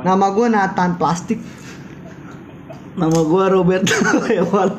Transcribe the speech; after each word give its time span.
Nama 0.00 0.26
gue 0.34 0.46
Nathan 0.50 0.98
Plastik. 0.98 1.38
Nama 2.98 3.18
gua 3.22 3.46
Robert 3.46 3.86
Hewan. 4.26 4.72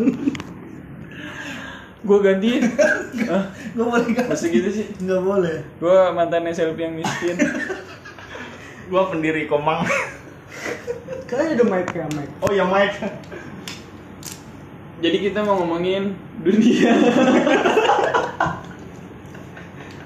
Gue 2.02 2.18
gantiin. 2.20 2.64
Hah? 3.30 3.56
Gak 3.72 3.88
boleh 3.88 4.10
kan? 4.12 4.26
Masa 4.28 4.46
gitu 4.52 4.68
sih? 4.68 4.86
Gak 5.00 5.22
boleh. 5.24 5.64
Gue 5.80 5.98
mantannya 6.12 6.52
selfie 6.52 6.92
yang 6.92 7.00
miskin. 7.00 7.40
Gua 8.92 9.08
pendiri 9.08 9.48
Komang. 9.48 9.88
Kayaknya 11.32 11.56
ada 11.56 11.64
mic 11.64 11.88
ya 11.96 12.08
mic. 12.12 12.30
Oh 12.44 12.52
ya 12.52 12.66
Mike. 12.68 13.00
Jadi 15.00 15.18
kita 15.24 15.40
mau 15.48 15.56
ngomongin 15.64 16.14
dunia. 16.44 16.92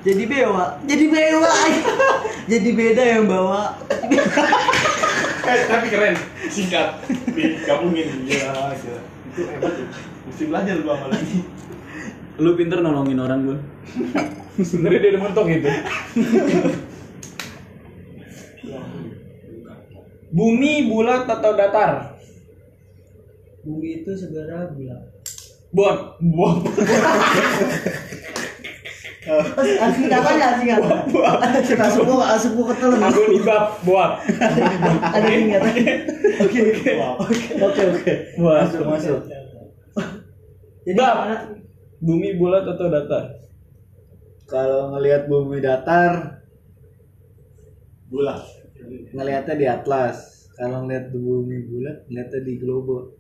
Jadi 0.05 0.23
bewa, 0.29 0.77
jadi 0.85 1.05
bewa. 1.09 1.53
jadi 2.51 2.69
beda 2.77 3.03
yang 3.03 3.25
bawa. 3.25 3.73
Eh, 5.45 5.61
tapi 5.69 5.93
keren. 5.93 6.17
Singkat. 6.49 7.05
Digabungin. 7.37 8.25
Gila, 8.25 8.73
gila. 8.81 9.01
Itu 9.29 9.41
hebat 9.45 9.77
tuh. 9.77 9.87
Mesti 10.25 10.43
belajar 10.49 10.75
gua 10.81 10.97
sama 10.97 11.07
lagi. 11.13 11.45
Lu 12.41 12.57
pinter 12.57 12.81
nolongin 12.81 13.21
orang 13.21 13.39
gue. 13.45 13.57
Sebenernya 14.67 15.05
dia 15.05 15.11
udah 15.13 15.21
mentok 15.21 15.45
gitu. 15.53 15.69
Bumi 20.33 20.89
bulat 20.89 21.29
atau 21.29 21.51
datar? 21.53 22.17
Bumi 23.61 24.01
itu 24.01 24.17
segera 24.17 24.73
bulat. 24.73 25.13
Bon, 25.69 25.95
bon. 26.25 26.65
Asing 29.25 30.05
katanya 30.05 30.45
asing 30.53 30.67
kata. 30.69 30.95
Asap 31.81 32.01
gua, 32.05 32.25
asap 32.37 32.51
gua 32.53 32.65
ketelan. 32.73 33.01
Aku 33.09 33.21
libab, 33.33 33.63
buat. 33.81 34.11
Ada 35.01 35.27
yang 35.27 35.49
katanya. 35.57 35.93
Oke 36.45 36.59
oke 36.61 36.91
Oke 37.57 37.81
oke. 37.89 38.13
Masuk 38.37 38.81
masuk. 38.85 39.19
Jadi 40.85 40.93
Bab. 41.01 41.15
mana? 41.17 41.35
Bumi 41.97 42.37
bulat 42.37 42.61
atau 42.69 42.85
datar? 42.93 43.25
Kalau 44.45 44.93
ngelihat 44.93 45.25
bumi 45.25 45.57
datar, 45.57 46.37
Bulat. 48.05 48.45
ngelihatnya 49.17 49.55
di 49.57 49.65
atlas. 49.65 50.45
Kalau 50.53 50.85
ngelihat 50.85 51.09
bumi 51.09 51.65
bulat, 51.65 52.05
ngelihatnya 52.05 52.41
di 52.45 52.53
globo. 52.61 53.17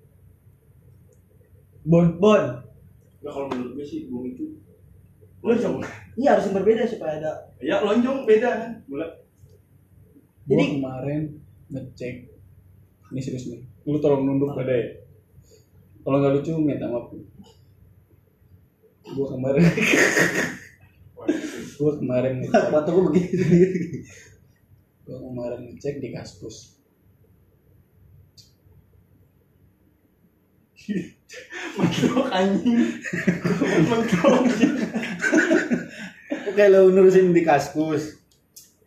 Bon. 1.81 2.21
Bon. 2.21 2.43
Nah, 3.25 3.31
kalau 3.33 3.49
menurut 3.49 3.73
gue 3.81 3.85
sih 3.89 4.05
bumi 4.05 4.37
itu 4.37 4.61
lonjong. 5.45 5.77
Iya 6.15 6.31
harus 6.31 6.47
yang 6.47 6.63
berbeda 6.63 6.87
supaya 6.87 7.19
ada. 7.19 7.31
Ya 7.59 7.83
lonjong 7.83 8.23
beda 8.23 8.49
kan. 8.55 8.71
Bulat. 8.87 9.19
Gua 10.47 10.55
Jadi- 10.55 10.79
kemarin 10.79 11.21
ngecek. 11.67 12.15
Ini 13.11 13.19
serius 13.19 13.51
nih. 13.51 13.67
Lu 13.83 13.99
tolong 13.99 14.23
nunduk 14.23 14.55
pada 14.55 14.71
ya. 14.71 14.95
Kalau 16.07 16.23
nggak 16.23 16.39
lucu 16.39 16.55
minta 16.55 16.87
maaf. 16.87 17.11
Gua 19.11 19.27
kemarin. 19.27 19.59
gua 21.75 21.91
kemarin 21.99 22.33
gua 22.47 23.03
begitu. 23.11 23.43
Gua 25.03 25.19
kemarin 25.19 25.67
ngecek 25.67 25.99
di 25.99 26.15
Kaskus. 26.15 26.74
Mentok 31.75 32.27
anjing. 32.29 32.77
Mentok. 33.83 34.41
Oke 36.45 36.63
lo 36.67 36.87
nurusin 36.87 37.29
di 37.29 37.41
kaskus. 37.41 38.21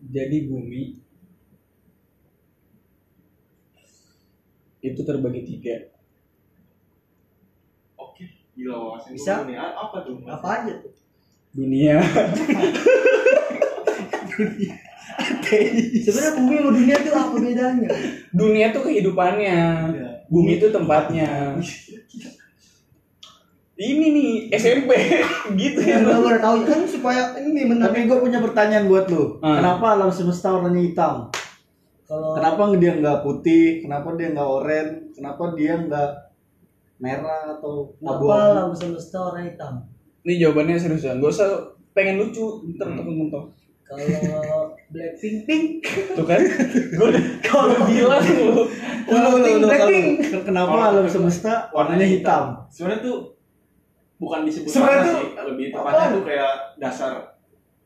Jadi 0.00 0.46
bumi 0.46 0.96
itu 4.80 5.00
terbagi 5.02 5.42
tiga. 5.44 5.76
Oke. 7.97 8.25
Gila 8.54 8.75
wawasan 8.78 9.10
Bisa? 9.12 9.42
nih. 9.42 9.59
A- 9.59 9.75
Apa 9.76 9.97
tuh? 10.00 10.16
Mas? 10.16 10.30
Apa 10.32 10.48
aja 10.62 10.72
tuh? 10.78 10.92
Dunia, 11.50 11.98
Sebenarnya 15.98 16.32
bumi 16.36 16.54
sama 16.54 16.70
dunia 16.70 16.94
itu 16.94 17.10
apa 17.10 17.34
bedanya? 17.34 17.88
dunia 18.30 18.66
tuh 18.70 18.82
kehidupannya, 18.84 19.59
Iya. 19.91 20.07
Bumi 20.28 20.56
itu 20.56 20.69
tempatnya. 20.69 21.56
Ini 23.78 24.06
nih 24.11 24.31
SMP 24.50 24.91
gitu 25.61 25.78
Ya 25.78 26.03
ya. 26.03 26.03
gue 26.03 26.19
udah 26.19 26.43
tahu 26.43 26.66
kan 26.66 26.83
supaya 26.83 27.31
ini 27.39 27.71
benar. 27.71 27.94
Tapi 27.94 28.11
gue 28.11 28.19
punya 28.19 28.43
pertanyaan 28.43 28.91
buat 28.91 29.06
lu. 29.06 29.39
Ah. 29.39 29.62
Kenapa 29.62 29.94
alam 29.94 30.11
semesta 30.11 30.50
warnanya 30.50 30.83
hitam? 30.83 31.15
Kalau 32.03 32.34
Kenapa 32.34 32.75
dia 32.75 32.93
nggak 32.99 33.19
putih? 33.22 33.87
Kenapa 33.87 34.19
dia 34.19 34.34
nggak 34.34 34.49
oranye? 34.49 35.15
Kenapa 35.15 35.43
dia 35.55 35.78
nggak 35.78 36.11
merah 36.99 37.55
atau 37.55 37.95
Kenapa 37.95 38.19
abu-abu? 38.19 38.50
alam 38.50 38.71
semesta 38.75 39.16
warna 39.22 39.47
hitam? 39.47 39.72
Ini 40.27 40.33
jawabannya 40.43 40.75
seriusan. 40.75 41.22
Gak 41.22 41.31
usah 41.31 41.49
pengen 41.95 42.19
lucu, 42.19 42.43
ntar 42.75 42.91
mentok. 42.91 43.55
Kalau 43.88 44.04
Blackpink 44.88 45.37
pink, 45.44 45.81
Tuh 46.12 46.22
kan? 46.22 46.41
Gue 46.93 47.09
kalau 47.41 47.88
bilang 47.88 48.21
lu. 48.21 48.69
Kalau 49.03 49.28
Blackpink, 49.34 49.56
lu- 49.56 49.65
kalau- 49.65 49.88
Blackpink. 49.88 50.09
kenapa 50.44 50.72
alam 50.87 51.09
semesta 51.09 51.72
warnanya 51.72 52.04
hitam? 52.04 52.44
Sebenarnya 52.69 53.00
tuh 53.03 53.16
bukan 54.19 54.44
disebut 54.44 54.69
Sebenarnya 54.69 55.03
tuh- 55.03 55.16
sih. 55.16 55.28
Lebih 55.34 55.66
tepatnya 55.71 56.06
tuh 56.10 56.22
kayak 56.22 56.53
dasar. 56.77 57.12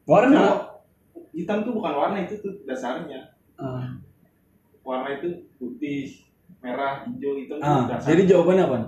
Warna. 0.02 0.42
Hitam 1.30 1.62
tuh 1.62 1.72
bukan 1.72 1.92
warna 1.92 2.18
itu 2.20 2.34
tuh 2.36 2.52
dasarnya. 2.62 3.30
Ah. 3.54 3.94
Warna 4.82 5.08
itu 5.14 5.28
putih, 5.54 6.18
merah, 6.58 7.06
hijau 7.06 7.38
itu 7.38 7.52
tuh 7.52 7.62
Ah, 7.62 7.86
dasar. 7.86 8.10
jadi 8.10 8.22
jawabannya 8.28 8.64
apa? 8.64 8.78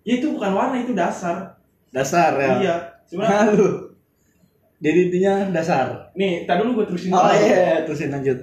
ya 0.00 0.16
itu 0.16 0.34
bukan 0.34 0.50
warna 0.50 0.76
itu 0.76 0.90
dasar. 0.92 1.54
Dasar 1.88 2.34
ya. 2.34 2.50
Iya. 2.58 2.76
Sebenarnya. 3.06 3.86
Jadi 4.80 4.98
intinya 5.06 5.32
dasar. 5.50 6.08
nih, 6.12 6.44
tadi 6.44 6.58
dulu 6.58 6.80
gue 6.80 6.86
terusin 6.88 7.12
Oh 7.12 7.20
dulu. 7.20 7.36
iya, 7.36 7.84
terusin 7.84 8.08
lanjut. 8.08 8.38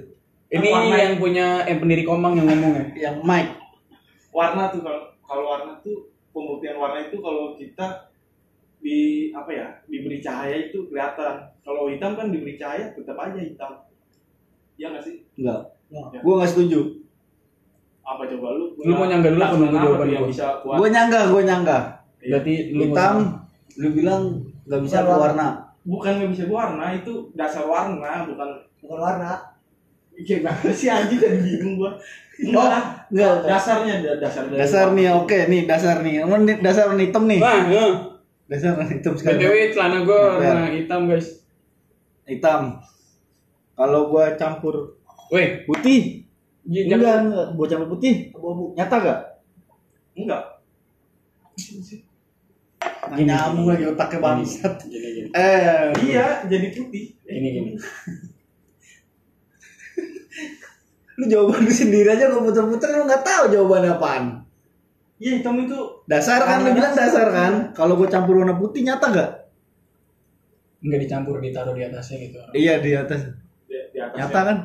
Ini 0.48 0.64
Warna. 0.66 0.96
yang 0.96 1.14
punya 1.16 1.46
yang 1.62 1.78
pendiri 1.78 2.02
Komang 2.02 2.32
yang 2.32 2.46
ngomong 2.46 2.72
ya. 2.72 2.84
Yang 3.04 3.16
Mike. 3.20 3.52
warna 4.30 4.70
tuh 4.70 4.80
kalau 4.80 5.02
kalau 5.20 5.44
warna 5.46 5.72
tuh 5.78 5.96
pembuktian 6.30 6.78
warna 6.78 7.02
itu 7.02 7.18
kalau 7.18 7.52
kita 7.52 8.06
di 8.78 8.98
apa 9.30 9.50
ya 9.50 9.66
diberi 9.84 10.18
cahaya 10.18 10.56
itu 10.62 10.86
kelihatan 10.86 11.34
kalau 11.60 11.90
hitam 11.90 12.14
kan 12.14 12.30
diberi 12.30 12.54
cahaya 12.54 12.94
tetap 12.94 13.18
aja 13.18 13.34
hitam 13.36 13.82
Iya 14.76 14.94
nggak 14.94 15.02
sih 15.02 15.26
Enggak. 15.34 15.74
Ya. 15.90 16.20
Gua 16.22 16.34
nggak 16.38 16.50
setuju. 16.50 16.80
apa 18.00 18.22
coba 18.26 18.48
lu 18.54 18.64
Lu 18.78 18.92
mau 18.94 19.04
nyangga 19.04 19.28
dulu 19.28 19.42
apa 19.42 19.54
nunggu 19.54 19.74
Apa 19.74 19.84
jawaban 19.84 20.06
gua? 20.08 20.28
bisa 20.30 20.46
Gua 20.62 20.88
nyangga, 20.88 21.20
gua 21.28 21.42
nyangga. 21.42 21.78
Iya. 22.18 22.30
Berarti 22.30 22.54
lu 22.70 22.82
Hitam, 22.86 23.16
lu 23.74 23.88
bilang 23.90 24.22
nggak 24.64 24.80
bisa 24.80 24.98
warna. 25.02 25.48
Bukan 25.82 26.12
nggak 26.16 26.30
bisa 26.32 26.44
warna 26.46 26.90
itu 26.92 27.12
dasar 27.32 27.64
warna 27.64 28.24
bukan 28.24 28.48
bukan 28.78 28.98
warna. 28.98 29.32
gimana 30.18 30.66
sih 30.68 30.90
anjing 30.90 31.14
jadi 31.14 31.38
bingung 31.38 31.78
gua 31.78 31.94
Oh, 32.38 32.66
enggak. 33.08 33.46
dasarnya 33.46 33.98
da- 33.98 34.18
dasar 34.18 34.46
dari 34.46 34.58
Dasar 34.58 34.90
nih, 34.90 35.10
oke 35.12 35.38
nih 35.46 35.62
dasar 35.64 36.02
nih. 36.02 36.22
Nih, 36.22 36.58
dasar 36.58 36.86
warna 36.86 37.02
hitam 37.02 37.26
nih. 37.26 37.38
Nah, 37.38 37.66
eh. 37.66 37.92
Dasar 38.46 38.74
warna 38.74 38.86
hitam 38.88 39.14
sekali. 39.14 39.38
BTW 39.38 39.54
celana 39.70 39.98
gue 40.02 40.22
Ya. 40.38 40.48
warna 40.48 40.70
hitam 40.70 41.00
guys. 41.06 41.42
Hitam. 42.24 42.78
Kalau 43.74 44.06
gua 44.06 44.34
campur 44.34 44.98
Weh, 45.28 45.66
putih, 45.66 46.26
j- 46.64 46.86
enggak, 46.86 46.98
jangan 46.98 47.22
enggak. 47.26 47.46
Gua 47.54 47.66
campur 47.68 47.88
putih, 47.92 48.14
abu-abu. 48.32 48.64
Nyata 48.74 48.96
gak? 48.98 49.18
enggak 50.14 50.42
Gini. 53.08 53.24
Nyambung 53.24 53.66
lagi 53.66 53.84
otaknya 53.86 54.18
bangsat. 54.18 54.74
Gini 54.84 55.08
gini. 55.12 55.28
Eh, 55.32 55.88
iya 56.04 56.44
jadi 56.44 56.66
putih 56.70 57.16
Eh, 57.24 57.32
Gini 57.34 57.48
gini. 57.50 57.70
lu 61.18 61.24
jawaban 61.26 61.66
lu 61.66 61.72
sendiri 61.72 62.06
aja 62.06 62.30
gua 62.30 62.42
puter-puter 62.42 62.88
lu 62.94 63.04
nggak 63.04 63.22
tahu 63.22 63.42
jawabannya 63.50 63.90
apaan. 63.92 64.24
iya 65.18 65.34
hitam 65.34 65.58
itu 65.58 65.74
Dasar 66.06 66.38
kan 66.40 66.62
lu 66.62 66.70
bilang 66.70 66.94
dasar 66.94 67.26
kan? 67.28 67.52
Kalau 67.72 67.98
gua 67.98 68.06
campur 68.06 68.38
warna 68.38 68.54
putih 68.54 68.86
nyata 68.86 69.06
gak? 69.10 69.30
Enggak 70.78 71.00
dicampur 71.02 71.42
ditaruh 71.42 71.74
di 71.74 71.82
atasnya 71.82 72.16
gitu. 72.22 72.38
Iya 72.54 72.78
di 72.78 72.94
atas. 72.94 73.26
di, 73.66 73.74
di 73.90 73.98
atasnya 73.98 74.22
Nyata 74.24 74.40
kan? 74.44 74.58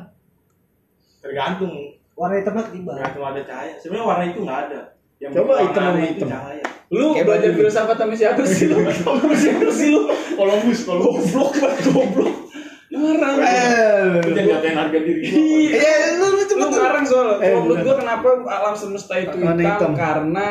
tergantung 1.18 1.72
Warna 2.14 2.38
hitamnya 2.38 2.62
ketimbang. 2.68 2.94
tergantung 2.94 3.24
ada 3.24 3.40
cahaya 3.42 3.74
sebenarnya 3.74 4.06
warna 4.06 4.24
itu 4.28 4.38
nggak 4.38 4.60
ada 4.62 4.80
yang 5.18 5.30
Coba 5.32 5.52
hitam 5.58 5.82
sama 5.82 6.00
hitam. 6.04 6.28
cahaya 6.30 6.64
Lu 6.94 7.06
Kayak 7.18 7.26
belajar 7.26 7.50
filsafat 7.58 7.96
sama 7.98 8.14
siapa 8.14 8.42
sih? 8.46 8.70
Lu? 8.70 8.78
Sama 9.02 9.34
siapa 9.34 9.68
sih 9.74 9.88
lu? 9.90 10.06
Kolombus, 10.38 10.80
Columbus. 10.86 11.26
Goblok 11.34 11.52
banget, 11.58 11.80
goblok. 11.90 12.34
Ngarang. 12.94 13.36
Lu 14.22 14.30
jangan 14.30 14.46
ngatain 14.54 14.76
harga 14.78 14.98
diri. 15.02 15.20
Iya, 15.26 15.70
iya 15.74 16.08
lu 16.22 16.26
cepet 16.46 16.62
Lu 16.62 16.66
ngarang 16.70 17.04
soal. 17.06 17.28
Kalau 17.42 17.60
menurut 17.66 17.78
gua 17.82 17.94
kenapa 17.98 18.28
alam 18.46 18.74
semesta 18.78 19.14
itu 19.18 19.34
hitam? 19.34 19.92
karena 19.98 20.48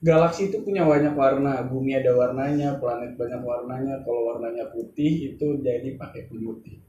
galaksi 0.00 0.48
itu 0.48 0.64
punya 0.64 0.88
banyak 0.88 1.12
warna. 1.12 1.60
Bumi 1.68 2.00
ada 2.00 2.16
warnanya 2.16 2.80
planet 2.80 3.20
banyak 3.20 3.40
warnanya. 3.44 4.00
Kalau 4.00 4.32
warnanya 4.32 4.72
putih 4.72 5.36
itu 5.36 5.46
jadi 5.60 6.00
pakai 6.00 6.32
putih. 6.32 6.80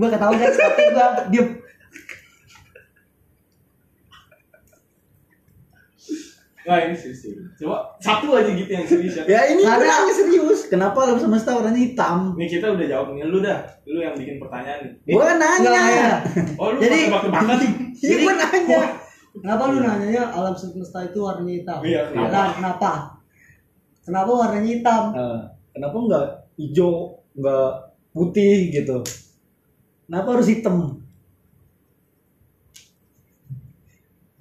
Gue 0.00 0.08
ketahuan 0.08 0.40
guys. 0.40 0.56
Tapi 0.56 0.82
gue 0.96 1.08
diem 1.28 1.48
Nah 6.60 6.76
ini 6.84 6.92
serius. 6.92 7.24
Coba 7.56 7.88
satu 7.96 8.36
aja 8.36 8.52
gitu 8.52 8.68
yang 8.68 8.84
serius 8.84 9.16
ya. 9.16 9.24
Ya 9.24 9.40
ini 9.48 9.64
Karena- 9.64 9.88
Karena... 10.04 10.12
serius. 10.12 10.60
Kenapa 10.68 11.08
alam 11.08 11.16
semesta 11.16 11.56
warnanya 11.56 11.80
hitam? 11.80 12.36
Nih 12.36 12.46
kita 12.46 12.76
udah 12.76 12.86
jawab 12.86 13.16
nih 13.16 13.24
lu 13.24 13.40
dah. 13.40 13.64
Lu 13.88 13.98
yang 13.98 14.12
bikin 14.12 14.36
pertanyaan 14.36 14.84
nih. 14.84 15.16
Gua 15.16 15.32
nanya. 15.34 15.70
nanya. 15.72 16.10
Oh 16.60 16.76
lu 16.76 16.78
Jadi- 16.78 17.08
tebak-tebakan. 17.08 17.58
Iya 18.04 18.16
gua 18.20 18.34
nanya. 18.36 18.80
Kenapa 19.30 19.62
lu 19.70 19.78
nanyanya 19.80 20.22
alam 20.28 20.52
semesta 20.52 21.00
itu 21.00 21.18
warnanya 21.18 21.54
hitam? 21.64 21.78
Iya, 21.80 22.00
kenapa? 22.12 22.28
Nah, 22.28 22.48
kenapa? 22.52 22.90
Kenapa 24.04 24.30
warnanya 24.34 24.68
hitam? 24.68 25.02
Eh, 25.16 25.40
kenapa 25.72 25.96
enggak 25.96 26.26
hijau, 26.58 26.92
enggak 27.38 27.68
putih 28.12 28.68
gitu? 28.68 28.98
Kenapa 30.04 30.28
harus 30.36 30.48
hitam? 30.50 30.99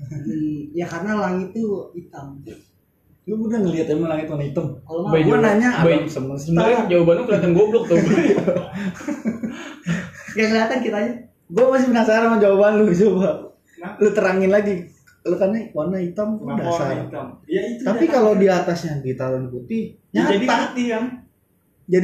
Hmm, 0.10 0.74
ya 0.74 0.86
karena 0.90 1.12
langit 1.22 1.54
itu 1.54 1.70
hitam. 1.94 2.42
Lu 3.30 3.46
udah 3.46 3.62
ngeliat 3.62 3.86
emang 3.94 4.10
langit 4.10 4.26
warna 4.26 4.46
hitam? 4.46 4.66
Kalau 4.82 5.06
By 5.14 5.22
Gua 5.22 5.38
nanya 5.38 5.70
alam 5.78 6.10
semesta. 6.10 6.50
Sebenarnya 6.50 6.90
jawaban 6.90 7.14
lu 7.14 7.24
kelihatan 7.30 7.52
goblok 7.54 7.84
tuh. 7.86 7.98
nggak 10.34 10.48
kelihatan 10.52 10.78
kitanya. 10.82 11.14
Gue 11.50 11.66
masih 11.66 11.88
penasaran 11.90 12.26
sama 12.30 12.38
jawaban 12.38 12.72
lu 12.82 12.90
coba. 12.90 13.30
Kenapa? 13.74 13.98
Lu 14.02 14.10
terangin 14.14 14.50
lagi. 14.50 14.76
Lu 15.26 15.36
kan 15.38 15.54
warna 15.74 15.98
hitam 15.98 16.38
Kenapa 16.42 16.58
dasar. 16.62 16.82
warna 16.90 16.96
hitam? 17.06 17.26
Ya 17.46 17.62
itu. 17.66 17.82
Tapi 17.86 18.06
kalau 18.06 18.34
di 18.38 18.48
atasnya 18.50 19.02
ditaruh 19.02 19.46
putih, 19.50 19.98
Ya, 20.10 20.26
nyata. 20.26 20.30
jadi 20.34 20.46
Jadi, 20.46 20.62
putih 20.66 20.86
kan. 20.90 21.04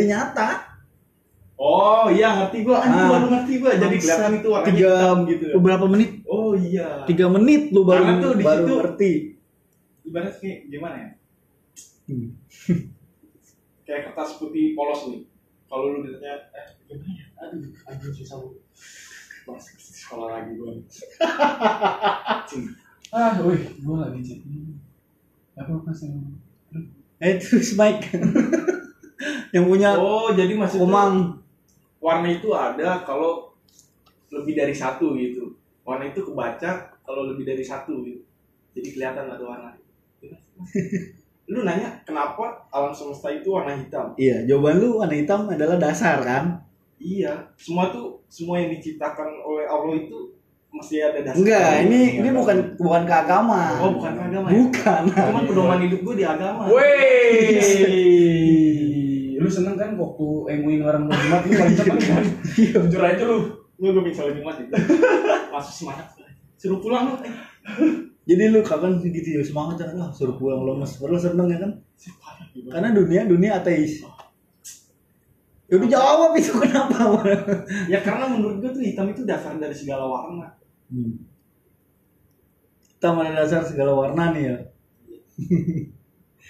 nyata. 0.05 0.49
Oh 1.55 2.05
iya 2.07 2.29
ngerti 2.35 2.57
gua. 2.61 2.77
Anjing 2.79 2.99
Ah. 2.99 3.09
baru 3.09 3.25
ngerti 3.29 3.53
gua. 3.57 3.71
Jadi 3.73 3.95
kelihatan 3.95 4.31
itu 4.35 4.47
warna 4.49 4.67
Tiga 4.67 4.91
hitam 4.91 5.17
gitu. 5.25 5.45
beberapa 5.55 5.85
menit, 5.87 6.11
Oh 6.25 6.51
iya. 6.51 6.87
tiga 7.05 7.25
menit 7.27 7.71
lu 7.71 7.81
baru 7.81 8.03
Karena 8.03 8.19
tuh 8.19 8.31
di 8.33 8.43
baru 8.43 8.59
situ- 8.61 8.77
ngerti. 8.77 9.11
Ibarat 10.05 10.33
kayak 10.37 10.59
gimana 10.67 10.95
ya? 10.95 11.09
Hmm. 12.05 12.29
Kayak 13.85 14.01
kertas 14.09 14.35
putih 14.35 14.73
polos 14.73 15.01
nih. 15.07 15.21
Kalau 15.65 15.85
lu 15.91 16.03
ditanya 16.03 16.41
eh 16.51 16.67
gimana 16.85 17.11
ya? 17.13 17.25
Aduh, 17.39 17.69
anjing 17.85 18.13
susah 18.13 18.37
lu. 18.37 18.57
Sekolah 19.77 20.29
lagi 20.35 20.51
gua. 20.55 20.73
Ah, 23.09 23.31
wih, 23.39 23.61
gua 23.79 23.97
lagi 24.03 24.19
cek. 24.21 24.39
Apa 25.55 25.71
apa 25.73 25.91
sih? 25.91 26.11
Eh 27.17 27.39
terus 27.39 27.73
Mike 27.73 28.11
yang 29.55 29.63
punya 29.63 29.95
Oh, 29.95 30.29
jadi 30.29 30.51
maksudnya 30.51 30.83
Komang. 30.83 31.13
Warna 32.05 32.29
itu 32.29 32.53
ada 32.53 33.01
kalau 33.01 33.49
lebih 34.29 34.53
dari 34.53 34.75
satu 34.77 35.17
gitu. 35.17 35.57
Warna 35.81 36.13
itu 36.13 36.21
kebaca 36.21 36.93
kalau 37.01 37.33
lebih 37.33 37.49
dari 37.49 37.65
satu 37.65 38.05
gitu. 38.05 38.21
Jadi 38.77 38.87
kelihatan 38.93 39.25
ada 39.33 39.41
warna. 39.41 39.69
Lu 41.49 41.61
nanya 41.61 42.01
kenapa 42.05 42.69
alam 42.69 42.93
semesta 42.93 43.29
itu 43.29 43.53
warna 43.53 43.77
hitam? 43.77 44.17
Iya, 44.17 44.49
jawaban 44.49 44.81
lu 44.81 44.97
warna 44.97 45.13
hitam 45.13 45.45
adalah 45.45 45.77
dasar 45.77 46.17
kan? 46.25 46.57
Iya, 46.97 47.53
semua 47.53 47.93
tuh 47.93 48.17
semua 48.25 48.57
yang 48.57 48.73
diciptakan 48.73 49.45
oleh 49.45 49.69
Allah 49.69 49.93
itu 49.93 50.33
mesti 50.73 51.05
ada 51.05 51.21
dasar. 51.21 51.37
Enggak, 51.37 51.85
ini 51.85 52.17
ini 52.17 52.29
bukan 52.33 52.73
bukan 52.81 53.05
ke 53.05 53.13
agama. 53.13 53.77
Oh, 53.77 53.93
bukan 53.93 54.17
ke 54.17 54.23
agama 54.25 54.47
ya? 54.49 54.57
Bukan. 54.57 55.01
Cuman 55.13 55.43
pedoman 55.45 55.79
hidup 55.85 56.01
gue 56.01 56.15
di 56.17 56.25
agama. 56.25 56.65
Wey, 56.65 57.45
lu 59.45 59.49
seneng 59.53 59.77
kan 59.77 59.93
waktu 59.93 60.27
emuin 60.57 60.81
orang 60.81 61.05
mau 61.05 61.13
Jumat 61.13 61.45
lu 61.45 61.53
paling 61.53 61.77
seneng 61.77 62.01
kan? 62.01 62.25
Jujur 62.57 63.01
aja 63.05 63.23
lu. 63.29 63.37
Gue 63.77 63.93
gue 63.93 64.03
bisa 64.09 64.25
lebih 64.25 64.41
mati. 64.41 64.65
Masuk 65.53 65.85
semangat. 65.85 66.17
Suruh 66.57 66.81
pulang 66.81 67.13
lu. 67.13 67.21
Jadi 68.25 68.43
lu 68.49 68.65
kapan 68.65 68.97
gitu 68.97 69.37
ya 69.37 69.45
semangat 69.45 69.85
jangan 69.85 69.95
lah 70.01 70.09
suruh 70.09 70.33
pulang 70.33 70.65
lemes. 70.65 70.97
Padahal 70.97 71.21
seneng 71.21 71.47
ya 71.53 71.61
kan? 71.61 71.71
Karena 72.73 72.89
dunia 72.89 73.21
dunia 73.29 73.61
ateis. 73.61 74.01
Ya 75.65 75.81
udah 75.81 75.89
jawab 75.89 76.31
itu 76.37 76.53
kenapa? 76.57 77.21
Ya 77.85 78.01
karena 78.01 78.25
menurut 78.29 78.65
gue 78.65 78.69
tuh 78.73 78.81
hitam 78.81 79.09
itu 79.13 79.21
dasar 79.25 79.53
dari 79.61 79.77
segala 79.77 80.09
warna. 80.09 80.57
Hmm. 80.89 81.21
Kita 82.97 83.13
mana 83.13 83.33
dasar 83.37 83.61
segala 83.61 83.93
warna 83.93 84.33
nih 84.33 84.43
ya. 84.49 84.57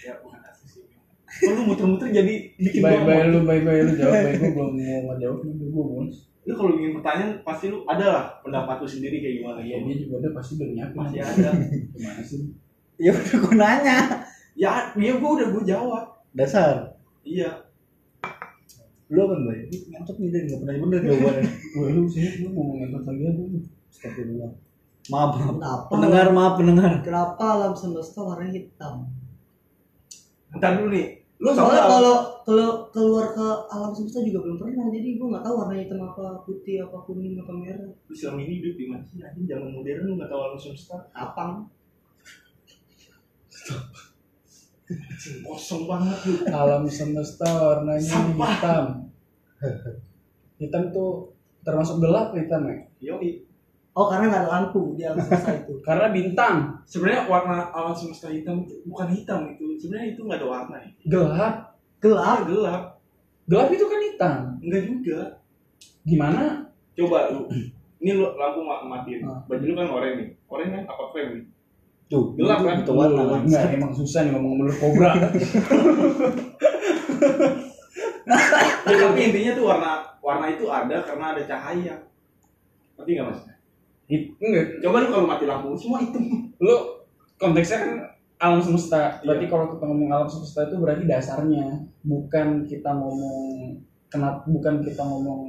Ya 0.03 0.13
bukan 0.19 0.39
dasar 0.43 0.67
sih. 0.67 0.83
Oh, 0.85 1.24
lu 1.35 1.61
muter-muter 1.65 2.07
jadi 2.09 2.33
bikin 2.55 2.79
baik 2.79 2.99
mau- 3.01 3.27
lu 3.27 3.39
baik 3.43 3.63
baik 3.63 3.81
lu 3.83 3.91
jawab 3.95 4.15
baik 4.15 4.35
gua 4.37 4.49
belum 4.51 4.71
mau 4.77 4.99
ngejawab 5.09 5.39
nih 5.41 5.67
gua 5.67 5.83
bonus. 5.85 6.17
Lu 6.41 6.53
kalau 6.53 6.71
bikin 6.73 6.91
pertanyaan 6.93 7.31
pasti 7.41 7.65
lu 7.67 7.83
ada 7.83 8.05
lah 8.05 8.23
pendapat 8.39 8.75
lu 8.77 8.87
sendiri 8.87 9.17
kayak 9.17 9.35
gimana 9.39 9.59
Iya 9.59 9.75
ya. 9.75 9.77
dia 9.83 9.95
juga 9.99 10.13
ada 10.17 10.29
pasti 10.31 10.51
udah 10.55 10.67
nyiapin. 10.69 10.97
Pasti 10.97 11.17
ada. 11.19 11.49
Gimana 11.91 12.21
sih? 12.21 12.39
Ya 12.95 13.11
udah 13.11 13.35
gue 13.35 13.55
nanya. 13.55 13.97
Ya, 14.55 14.71
ya 14.93 15.13
gue 15.13 15.31
udah 15.33 15.47
gue 15.49 15.63
jawab. 15.65 16.03
Dasar. 16.31 16.95
Iya. 17.21 17.49
Lu 19.05 19.19
apa 19.19 19.33
nih? 19.35 19.67
Ngantuk 19.91 20.15
nih 20.17 20.29
dari 20.29 20.43
nggak 20.45 20.59
pernah 20.61 20.75
bener 20.79 20.99
jawabannya. 21.03 21.43
Gue 21.75 21.87
lu 21.91 22.03
sih 22.05 22.25
lu 22.39 22.47
mau 22.49 22.73
ngentot 22.73 23.03
lagi 23.03 23.21
aja 23.21 23.41
lu. 23.43 23.59
Astagfirullah. 23.85 24.51
Maaf, 25.05 25.31
maaf. 25.33 25.45
Kenapa? 25.51 25.85
Pendengar, 25.91 26.25
maaf 26.31 26.53
pendengar. 26.55 26.91
Kenapa 27.01 27.43
alam 27.51 27.73
semesta 27.73 28.21
warna 28.21 28.47
hitam? 28.47 29.11
Ntar 30.51 30.71
dulu 30.77 30.89
nih. 30.89 31.24
Lu 31.35 31.51
Soalnya 31.51 31.83
kalau 31.83 32.15
kalau 32.47 32.69
keluar 32.95 33.35
ke 33.35 33.47
alam 33.67 33.91
semesta 33.91 34.23
juga 34.23 34.47
belum 34.47 34.55
pernah, 34.55 34.87
jadi 34.87 35.19
gue 35.19 35.27
nggak 35.27 35.43
tahu 35.43 35.55
warna 35.59 35.75
hitam 35.75 35.99
apa 35.99 36.39
putih 36.47 36.79
apa 36.79 36.97
kuning 37.03 37.35
apa 37.35 37.51
merah. 37.51 37.91
lu 37.91 38.13
selama 38.15 38.39
ini 38.39 38.63
hidup 38.63 38.73
di 38.79 38.85
mana 38.87 39.03
sih? 39.03 39.19
Anjing 39.19 39.43
zaman 39.43 39.69
modern 39.75 40.07
lu 40.07 40.15
gak 40.15 40.31
tahu 40.31 40.41
alam 40.47 40.59
semesta. 40.59 40.95
Apang. 41.11 41.67
Kosong 45.43 45.83
banget 45.89 46.17
lu. 46.23 46.33
Alam 46.53 46.83
semesta 46.87 47.49
warnanya 47.49 47.99
Sampah. 47.99 48.49
hitam. 48.55 48.85
Hitam 50.55 50.83
tuh 50.95 51.35
termasuk 51.67 51.99
gelap 51.99 52.31
hitam 52.31 52.63
ya? 52.69 52.77
Yoi. 53.11 53.44
Oh 53.95 54.11
karena 54.11 54.27
nggak 54.27 54.43
ada 54.43 54.51
lampu 54.51 54.91
di 54.99 55.07
alam 55.07 55.23
semesta 55.23 55.55
itu. 55.55 55.79
Karena 55.79 56.11
bintang 56.11 56.55
Sebenarnya 56.83 57.31
warna 57.31 57.71
alam 57.71 57.95
semesta 57.95 58.27
hitam 58.27 58.67
itu 58.67 58.83
bukan 58.83 59.07
hitam 59.15 59.47
itu. 59.55 59.79
Sebenarnya 59.79 60.07
itu 60.11 60.21
nggak 60.27 60.39
ada 60.43 60.47
warna 60.51 60.75
ya. 60.83 60.91
gelap. 61.07 61.55
Gelap. 62.03 62.27
Ah, 62.27 62.39
gelap. 62.43 62.81
Gelap 63.47 63.67
itu 63.71 63.85
kan 63.87 63.99
hitam. 64.03 64.35
Enggak 64.59 64.81
juga. 64.91 65.19
Gimana? 66.03 66.67
Coba 66.91 67.31
lu. 67.31 67.47
Ini 68.03 68.11
lu 68.19 68.35
lampu 68.35 68.59
ma- 68.67 68.83
matiin. 68.83 69.23
Ah. 69.23 69.39
Baju 69.47 69.63
lu 69.63 69.73
kan 69.79 69.87
oranye 69.87 70.15
nih. 70.19 70.27
Oranye 70.51 70.71
kan 70.75 70.83
apa 70.91 71.03
krem 71.15 71.27
nih? 71.31 71.45
Tuh, 72.11 72.35
Gelap 72.35 72.59
kan? 72.67 72.83
Itu 72.83 72.91
warna 72.93 73.21
kan. 73.31 73.39
Enggak, 73.47 73.63
emang 73.79 73.91
susah 73.95 74.19
nih 74.27 74.31
ngomong 74.35 74.53
menurut 74.59 74.77
kobra. 74.77 75.11
Ya, 78.85 78.95
tapi 79.01 79.19
intinya 79.29 79.51
tuh 79.57 79.65
warna 79.65 79.91
warna 80.21 80.45
itu 80.49 80.65
ada 80.69 81.01
karena 81.05 81.25
ada 81.33 81.41
cahaya. 81.45 81.95
Ngerti 82.97 83.11
nggak 83.17 83.27
mas? 83.29 83.39
Enggak, 84.07 84.65
Coba 84.79 85.01
lu 85.01 85.07
kalau 85.09 85.25
mati 85.25 85.45
lampu 85.45 85.73
semua 85.73 85.97
hitam. 85.99 86.23
lu 86.55 86.75
konteksnya 87.35 87.77
kan 87.81 87.91
alam 88.37 88.59
semesta. 88.59 89.17
Berarti 89.19 89.45
Iya. 89.47 89.51
kalau 89.51 89.65
kita 89.73 89.83
ngomong 89.83 90.09
alam 90.09 90.29
semesta 90.29 90.59
itu 90.63 90.75
berarti 90.77 91.03
dasarnya, 91.03 91.65
bukan 92.01 92.47
kita 92.63 92.91
ngomong 92.91 93.39
kenapa 94.07 94.45
bukan 94.45 94.79
kita 94.79 95.01
ngomong 95.01 95.41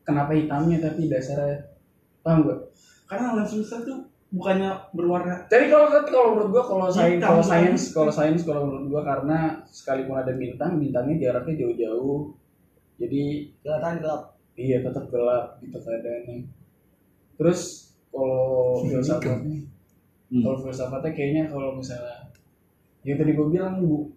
kenapa 0.00 0.30
hitamnya 0.32 0.78
tapi 0.78 1.08
dasarnya. 1.08 1.74
Paham 2.22 2.46
gak? 2.46 2.60
Karena 3.06 3.34
alam 3.34 3.44
semesta 3.44 3.80
tuh 3.80 4.04
bukannya 4.28 4.68
berwarna 4.92 5.48
Tapi 5.48 5.72
kalau 5.72 5.88
kalau 6.04 6.36
menurut 6.36 6.50
gua 6.52 6.62
kalau 6.62 6.86
sains 6.86 7.16
Hitam, 7.16 7.32
kalau 7.32 7.40
kan? 7.40 7.48
sains 7.48 7.82
kalau 7.90 8.12
sains 8.12 8.42
kalau 8.44 8.62
menurut 8.68 8.86
gua 8.86 9.02
karena 9.02 9.38
sekalipun 9.66 10.20
ada 10.20 10.36
bintang 10.36 10.76
bintangnya 10.76 11.16
jaraknya 11.18 11.64
jauh-jauh 11.64 12.36
jadi 13.00 13.22
Kelihatan 13.64 14.04
gelap. 14.04 14.22
iya 14.52 14.84
tetap 14.84 15.08
gelap 15.08 15.56
gitu 15.58 15.80
keadaannya 15.80 16.44
terus 17.40 17.87
kalau 18.10 18.82
filsafatnya 18.84 19.64
Hmm. 20.28 20.44
kalau 20.44 20.60
filsafatnya 20.60 21.10
kayaknya 21.16 21.42
kalau 21.48 21.72
misalnya 21.72 22.28
yang 23.00 23.16
tadi 23.16 23.32
gua 23.32 23.48
bilang 23.48 23.80
bu 23.80 24.12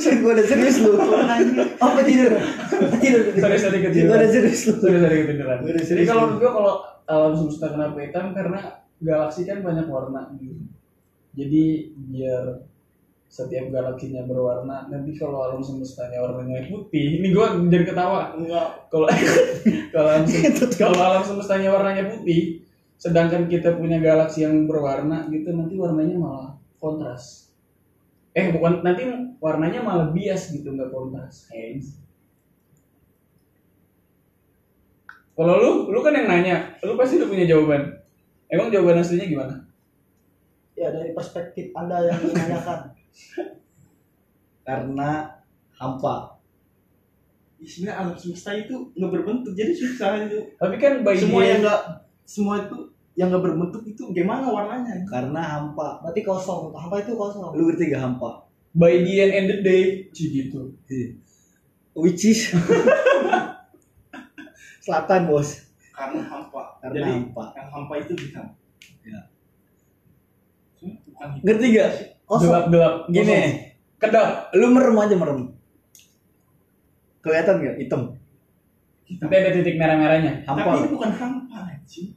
gue 0.00 0.32
udah 0.36 0.46
serius 0.46 0.76
lu. 0.84 0.92
Apa 1.80 2.00
tidur? 2.04 2.32
tidur. 3.00 3.20
sorry 3.40 3.58
sorry 3.58 3.78
Gue 3.80 3.90
ketiduran 3.90 4.20
udah 4.20 4.30
serius 4.30 4.60
lu. 4.68 4.74
sorry 4.78 4.98
sorry 5.00 5.16
ketiduran 5.26 5.58
jadi 5.66 5.80
serius 5.82 6.06
kalau 6.06 6.22
menurut 6.28 6.38
gua 6.38 6.52
kalau 6.54 6.74
alam 7.10 7.32
semesta 7.34 7.66
kenapa 7.74 7.98
hitam 7.98 8.26
karena 8.30 8.60
galaksi 9.00 9.42
kan 9.48 9.58
banyak 9.64 9.86
warna 9.90 10.30
jadi 11.34 11.64
biar 12.06 12.44
setiap 13.30 13.70
galaksinya 13.70 14.26
berwarna 14.26 14.90
nanti 14.90 15.14
kalau 15.14 15.46
alam 15.46 15.62
semestanya 15.62 16.18
warnanya 16.18 16.66
putih 16.66 17.22
ini 17.22 17.30
gua 17.30 17.54
jadi 17.70 17.86
ketawa. 17.86 18.34
Enggak. 18.34 18.90
Kalau 18.90 19.06
kalau 19.94 20.08
alam, 20.10 20.26
kalau 20.74 20.98
alam 20.98 21.22
semestanya 21.22 21.70
warnanya 21.70 22.10
putih 22.10 22.66
sedangkan 22.98 23.46
kita 23.46 23.78
punya 23.78 24.02
galaksi 24.02 24.42
yang 24.42 24.66
berwarna 24.66 25.30
gitu 25.30 25.54
nanti 25.54 25.78
warnanya 25.78 26.18
malah 26.18 26.50
kontras. 26.82 27.54
Eh 28.34 28.50
bukan 28.50 28.82
nanti 28.82 29.06
warnanya 29.38 29.80
malah 29.80 30.10
bias 30.10 30.50
gitu 30.50 30.74
nggak 30.74 30.90
kontras. 30.90 31.46
Hence. 31.54 32.02
kalau 35.40 35.56
lu 35.56 35.70
lu 35.88 36.04
kan 36.04 36.12
yang 36.12 36.28
nanya 36.28 36.76
lu 36.84 37.00
pasti 37.00 37.16
udah 37.16 37.30
punya 37.30 37.48
jawaban. 37.48 37.96
Emang 38.52 38.68
jawaban 38.68 39.00
aslinya 39.00 39.24
gimana? 39.24 39.54
Ya 40.76 40.92
dari 40.92 41.16
perspektif 41.16 41.72
anda 41.72 42.04
yang 42.04 42.20
menanyakan. 42.20 42.99
Karena 44.64 45.10
hampa. 45.74 46.38
Ya, 47.60 47.66
sebenarnya 47.68 47.96
alam 48.00 48.16
semesta 48.16 48.56
itu 48.56 48.88
nggak 48.96 49.10
berbentuk 49.12 49.52
jadi 49.52 49.72
susah 49.76 50.24
itu. 50.24 50.56
Tapi 50.56 50.76
kan 50.80 51.04
by 51.04 51.16
semua 51.16 51.42
yang 51.44 51.60
nggak 51.60 51.82
semua 52.24 52.64
itu 52.64 52.76
yang 53.18 53.28
nggak 53.28 53.44
berbentuk 53.44 53.82
itu 53.84 54.02
gimana 54.16 54.48
warnanya? 54.48 55.04
Karena 55.04 55.40
hampa. 55.58 56.00
Berarti 56.00 56.24
kosong. 56.24 56.72
Apa 56.72 57.04
itu 57.04 57.12
kosong? 57.12 57.52
lu 57.52 57.68
ngerti 57.68 57.92
gak 57.92 58.00
hampa? 58.00 58.48
By 58.72 59.02
the 59.02 59.14
end 59.18 59.32
and 59.34 59.46
the 59.50 59.58
day 59.60 59.82
Ci 60.14 60.30
gitu. 60.30 60.72
Which 61.92 62.24
is 62.24 62.48
selatan 64.84 65.28
bos. 65.28 65.68
Karena 65.92 66.24
hampa. 66.24 66.80
Karena 66.80 66.96
jadi 66.96 67.10
hampa. 67.12 67.44
yang 67.58 67.68
hampa 67.68 67.94
itu 68.00 68.14
hitam 68.16 68.46
Ya. 69.00 69.20
bukan 70.80 70.96
hitam. 71.04 71.28
ngerti 71.44 71.66
gak 71.76 71.90
Kosong. 72.30 72.46
gelap 72.46 72.64
gelap. 72.70 72.94
Gini. 73.10 73.38
Kedap. 73.98 74.54
Lu 74.54 74.70
merem 74.70 74.94
aja 74.96 75.16
merem. 75.18 75.40
Kelihatan 77.20 77.58
gak 77.58 77.76
hitam. 77.82 78.02
Nanti 79.10 79.34
ada 79.34 79.50
titik 79.50 79.74
merah 79.74 79.98
merahnya 79.98 80.46
tapi 80.46 80.62
hampa 80.62 80.78
ini 80.78 80.88
bukan 80.94 81.10
hampa 81.10 81.58
anjing. 81.66 82.14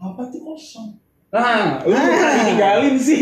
Hampa 0.00 0.20
itu 0.32 0.38
kosong. 0.40 0.96
Nah 1.28 1.84
lu 1.84 1.92
Ah. 1.92 2.08
bukan 2.08 2.32
ditinggalin 2.40 2.96
sih. 2.96 3.20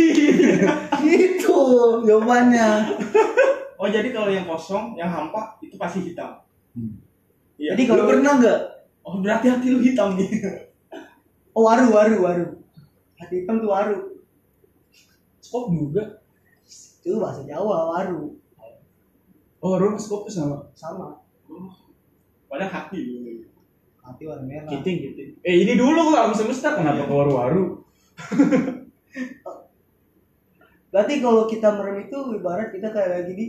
Itu 1.26 1.58
jawabannya. 2.06 2.94
Oh 3.74 3.90
jadi 3.90 4.14
kalau 4.14 4.30
yang 4.30 4.46
kosong 4.46 4.94
yang 4.94 5.10
hampa 5.10 5.58
itu 5.58 5.74
pasti 5.74 6.06
hitam. 6.06 6.38
Hmm. 6.74 7.02
iya. 7.58 7.74
Jadi 7.74 7.82
lu 7.84 7.90
kalau 7.90 8.04
pernah 8.06 8.32
nggak? 8.38 8.60
Oh 9.02 9.18
berarti 9.18 9.46
hati 9.50 9.66
lu 9.74 9.82
hitam 9.82 10.14
nih. 10.14 10.30
Oh 11.50 11.66
waru 11.66 11.90
waru 11.90 12.16
waru. 12.22 12.46
Hati 13.18 13.42
hitam 13.42 13.58
tuh 13.58 13.74
waru. 13.74 14.17
Skop 15.48 15.72
juga 15.72 16.20
Itu 17.00 17.16
bahasa 17.16 17.40
Jawa 17.48 17.96
waru. 17.96 18.36
oh 19.58 19.74
lu 19.74 19.96
skop 19.96 20.28
tuh 20.28 20.32
sama 20.34 20.60
Sama. 20.76 21.16
oh, 21.48 21.72
padahal 22.46 22.68
hati 22.68 22.98
lu 23.00 23.48
Hati 24.04 24.22
warna 24.24 24.44
merah. 24.44 24.68
kiting 24.68 24.96
kiting 25.08 25.30
eh 25.40 25.56
ini 25.64 25.72
dulu 25.74 26.12
alam 26.12 26.36
semesta 26.36 26.76
kenapa 26.76 27.08
ke 27.08 27.12
waru-waru 27.12 27.64
Berarti 30.88 31.20
kalau 31.20 31.44
kita 31.44 31.76
merem 31.76 32.08
itu 32.08 32.16
ibarat 32.32 32.72
kita 32.72 32.88
kayak 32.88 33.10
lagi 33.12 33.32
di 33.36 33.46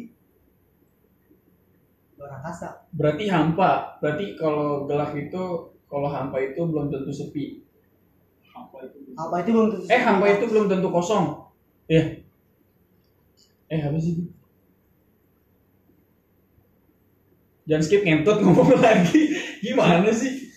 luar 2.19 2.35
angkasa. 2.35 2.83
berarti 2.91 3.31
hampa 3.31 3.95
berarti 4.03 4.35
kalau 4.35 4.83
gelap 4.83 5.15
itu 5.15 5.43
kalau 5.87 6.11
hampa 6.11 6.35
itu 6.43 6.59
belum 6.59 6.91
tentu 6.91 7.15
sepi 7.15 7.63
hampa 8.51 8.83
itu 8.83 8.99
itu 9.39 9.49
belum 9.55 9.67
tentu. 9.71 9.87
eh 9.87 10.01
hampa 10.03 10.25
itu 10.27 10.43
belum 10.51 10.67
tentu 10.67 10.91
kosong 10.91 11.38
ya 11.89 12.03
eh 13.67 13.81
apa 13.81 13.97
sih 13.97 14.29
jangan 17.65 17.83
skip 17.83 18.01
ngentut 18.01 18.37
ngomong 18.45 18.77
lagi 18.77 19.33
gimana 19.61 20.09
sih 20.09 20.49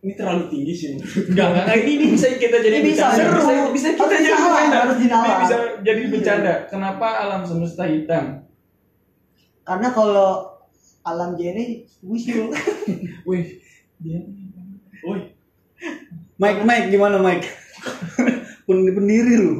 ini 0.00 0.12
terlalu 0.14 0.46
tinggi 0.46 0.72
sih 0.72 0.88
Enggak, 0.94 1.46
enggak, 1.52 1.76
ini, 1.82 1.90
ini 1.92 2.04
bisa 2.14 2.26
kita 2.32 2.62
jadi 2.62 2.78
Ini 2.78 2.94
bisa, 2.94 3.10
seru. 3.10 3.42
bisa, 3.42 3.52
bisa 3.74 3.88
kita 3.98 4.06
Harus 4.06 4.22
jadi 4.22 4.38
bercanda. 4.38 4.76
harus 4.78 4.96
dinalar. 5.02 5.26
Ini 5.26 5.34
bisa 5.42 5.56
jadi 5.82 6.02
bercanda. 6.06 6.52
Kenapa 6.70 7.06
alam 7.18 7.42
semesta 7.42 7.82
hitam? 7.90 8.46
Karena 9.66 9.88
kalau 9.90 10.30
alam 11.02 11.34
jene 11.34 11.82
wisul. 12.06 12.54
Wih, 13.28 13.58
dia 13.98 14.22
Woi, 15.02 15.34
Mike 16.38 16.62
Mike 16.62 16.86
gimana 16.88 17.18
Mike 17.18 17.46
pendiri 18.66 19.34
lu 19.36 19.54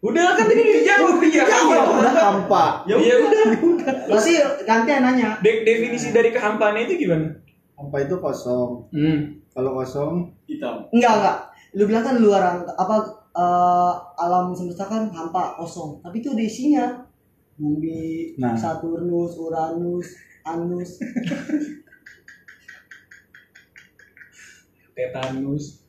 Udah 0.00 0.32
kan 0.32 0.48
tadi 0.48 0.64
dijawab 0.80 1.20
ya. 1.22 1.44
karena 1.44 2.10
hampa 2.24 2.88
ya 2.88 2.96
Ya 2.96 3.20
udah. 3.20 3.44
udah. 3.60 3.94
Berarti 4.08 4.32
gantian 4.64 5.04
nanya. 5.04 5.36
De- 5.38 5.60
definisi 5.60 6.08
dari 6.08 6.32
kehampaan 6.32 6.72
itu 6.78 6.96
gimana? 6.98 7.36
hampa 7.76 7.96
itu 7.98 8.16
kosong 8.16 8.88
Hmm. 8.90 9.40
kalau 9.50 9.72
kosong 9.74 10.32
Hitam. 10.44 10.88
Enggak 10.90 11.12
enggak. 11.14 11.36
Lu 11.72 11.84
bilang 11.84 12.00
kan 12.02 12.16
luar 12.16 12.42
apa 12.70 12.96
eh, 13.30 13.92
alam 14.18 14.50
semesta 14.50 14.84
kan 14.84 15.08
hampa 15.08 15.52
kosong. 15.54 16.00
Tapi 16.00 16.16
itu 16.18 16.28
ada 16.30 16.42
isinya. 16.42 16.84
Bumi, 17.54 18.32
Nah. 18.36 18.56
Saturnus, 18.56 19.36
Uranus, 19.36 20.08
Anus. 20.42 20.96
Tetanus, 24.94 25.80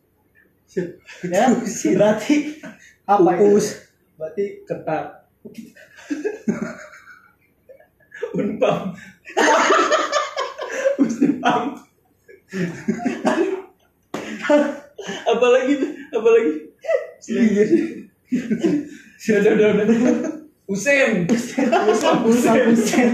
ya. 0.72 0.88
Berarti 1.98 2.36
apa 3.06 3.30
itu? 3.36 3.44
Uus. 3.52 3.68
Berarti 4.16 4.64
ketat. 4.64 5.28
Unpam. 8.38 8.94
Unpam. 11.02 11.64
apalagi? 15.28 15.76
Apalagi? 16.14 16.54
Iya. 17.28 17.64
Udah, 18.32 19.52
udah, 19.54 19.70
udah, 19.76 19.86
udah. 19.86 20.00
Usen. 20.72 21.28
Usen. 21.28 21.68
Usen. 22.24 22.56
usen. 22.72 23.12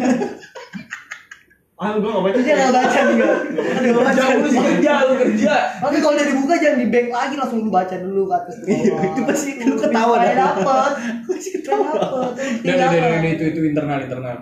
Ah, 1.78 1.94
gua 2.02 2.10
enggak 2.10 2.24
baca. 2.26 2.38
Dia 2.42 2.56
nggak 2.58 2.74
baca 2.74 3.00
juga. 3.06 3.28
Ada 3.54 3.86
nggak 3.86 4.02
baca. 4.02 4.22
Lu 4.34 4.50
kerja, 4.50 4.94
lu 5.06 5.14
kerja. 5.22 5.54
Tapi 5.78 5.96
kalau 6.02 6.14
udah 6.18 6.26
dibuka 6.26 6.54
jangan 6.58 6.78
di 6.82 6.88
bank 6.90 7.08
lagi 7.14 7.36
langsung 7.38 7.60
lu 7.62 7.70
baca 7.70 7.96
dulu 8.02 8.22
ke 8.26 8.34
atas. 8.34 8.56
Iya, 8.66 8.94
itu 8.98 9.22
pasti 9.30 9.50
lu 9.62 9.76
ketawa 9.78 10.16
dah. 10.18 10.34
dapet. 10.34 10.92
Pasti 11.30 11.50
ketawa. 11.54 11.90
Udah, 12.34 12.74
udah, 12.90 13.30
itu, 13.30 13.44
itu 13.54 13.60
internal, 13.62 14.00
internal. 14.02 14.38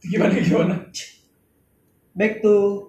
Gimana, 0.00 0.32
gimana? 0.40 0.74
Back 2.16 2.40
to 2.40 2.88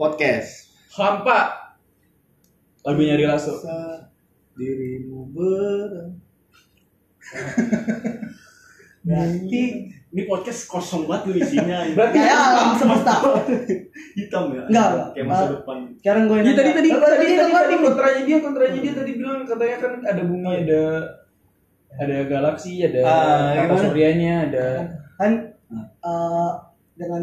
podcast 0.00 0.72
Hampa. 0.96 1.76
Lagunya 2.88 3.20
Ari 3.20 3.28
Lasso. 3.28 3.52
Sa- 3.60 4.08
dirimu 4.56 5.28
ber 5.36 6.16
berarti 9.04 9.62
Ini 10.16 10.24
podcast 10.24 10.64
kosong 10.64 11.04
banget 11.04 11.28
lu 11.28 11.34
isinya. 11.36 11.84
Berarti 11.92 12.16
kayak 12.16 12.40
alam 12.40 12.68
semesta. 12.80 13.14
hitam 14.16 14.44
ya. 14.50 14.64
Enggak. 14.64 15.12
Kayak 15.12 15.26
masa 15.26 15.44
Ah. 15.44 15.50
depan. 15.52 15.76
Sekarang 15.94 16.22
gue 16.24 16.36
Iya 16.38 16.52
tadi 16.54 16.70
tadi 16.72 16.88
tadi 16.88 16.88
tadi, 16.88 17.26
tadi 17.36 17.68
nih? 17.68 17.84
kontranya 17.84 18.20
dia 18.24 18.38
kontranya 18.40 18.78
dia 18.80 18.92
tadi 18.94 19.12
bilang 19.12 19.40
katanya 19.44 19.76
kan 19.76 19.92
ada 20.02 20.22
bumi 20.24 20.50
ada 20.64 20.82
ada 21.92 22.16
galaksi 22.24 22.72
ada 22.82 23.00
Ah, 23.00 23.12
tata 23.52 23.60
gimana? 23.62 23.82
suryanya 23.84 24.34
ada 24.46 24.66
kan 25.14 25.32
eh, 26.02 26.50
dengan 26.96 27.22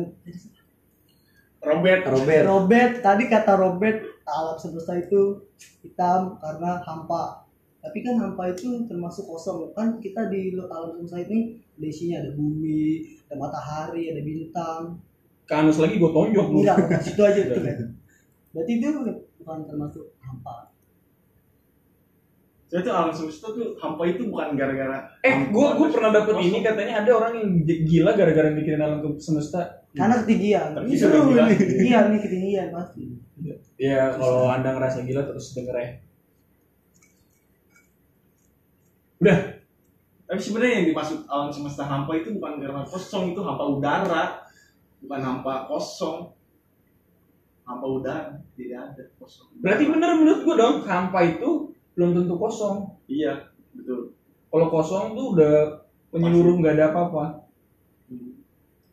Robert. 1.59 2.01
Robert 2.05 2.43
Robert 2.45 2.91
tadi 2.99 3.23
kata 3.25 3.53
Robert 3.55 3.97
alam 4.23 4.55
semesta 4.55 4.93
itu 4.93 5.39
hitam 5.79 6.35
karena 6.37 6.77
hampa 6.79 7.42
tapi 7.83 7.99
kan 7.99 8.15
hampa 8.15 8.47
itu 8.47 8.87
termasuk 8.87 9.27
kosong. 9.27 9.75
Kan 9.75 9.99
kita 9.99 10.31
di 10.31 10.55
alam 10.55 10.95
semesta 10.95 11.19
ini 11.19 11.59
ada 11.75 11.83
isinya 11.83 12.23
ada 12.23 12.31
bumi 12.31 13.03
ada 13.27 13.35
matahari 13.35 14.07
ada 14.15 14.23
bintang. 14.23 15.03
Ke 15.43 15.59
anus 15.59 15.83
lagi 15.83 15.99
gue 15.99 16.07
tonjok. 16.07 16.47
Lu 16.55 16.63
enggak 16.63 17.03
situ 17.03 17.19
aja 17.19 17.43
itu 17.43 17.59
kan 17.59 17.91
berarti 18.53 18.71
itu 18.79 18.87
bukan 19.43 19.57
termasuk 19.67 20.15
hampa. 20.23 20.71
Jadi 22.71 22.89
tuh 22.89 22.93
alam 22.95 23.11
semesta 23.11 23.51
tuh 23.51 23.75
hampa 23.77 24.01
itu 24.07 24.31
bukan 24.31 24.55
gara-gara 24.55 25.05
eh 25.21 25.51
gue 25.51 25.67
gue 25.77 25.87
pernah 25.91 26.09
dapet 26.09 26.39
ini 26.41 26.63
katanya 26.63 27.03
ada 27.03 27.11
orang 27.13 27.33
yang 27.37 27.49
gila 27.67 28.11
gara-gara 28.15 28.49
mikirin 28.49 28.79
alam 28.79 29.03
ke- 29.03 29.19
semesta. 29.19 29.83
Karena 29.91 30.23
ketinggian. 30.23 30.71
Tapi 30.73 30.85
Ini 30.87 30.95
seru 30.97 31.19
ketinggian 31.35 32.03
nih 32.15 32.19
ketinggian 32.23 32.67
pasti. 32.71 33.03
Ya 33.75 34.15
kalau 34.15 34.47
anda 34.47 34.71
ngerasa 34.71 35.03
gila 35.03 35.27
terus 35.27 35.51
denger 35.51 35.75
ya 35.75 35.89
udah 39.23 39.39
Tapi 40.23 40.39
sebenarnya 40.39 40.75
yang 40.81 40.87
dimaksud 40.91 41.19
alam 41.29 41.49
semesta 41.53 41.83
hampa 41.85 42.11
itu 42.17 42.33
bukan 42.35 42.57
karena 42.57 42.81
kosong, 42.83 43.35
itu 43.35 43.41
hampa 43.43 43.63
udara. 43.69 44.23
Bukan 45.03 45.19
hampa 45.19 45.67
kosong. 45.67 46.31
Hampa 47.63 47.85
udara, 47.85 48.41
tidak 48.59 48.91
ada 48.91 49.03
kosong. 49.15 49.47
berarti 49.63 49.87
bener 49.87 50.19
menurut 50.19 50.41
gue 50.43 50.55
dong 50.57 50.75
hampa 50.83 51.19
itu 51.23 51.71
belum 51.95 52.11
tentu 52.17 52.35
kosong 52.35 52.91
Iya, 53.05 53.51
betul. 53.71 54.11
kalau 54.49 54.67
kosong 54.67 55.13
tuh 55.13 55.37
udah 55.37 55.55
menyeluruh 56.11 56.59
nggak 56.59 56.75
ada 56.75 56.85
apa-apa 56.91 57.45
Hmm. 58.03 58.35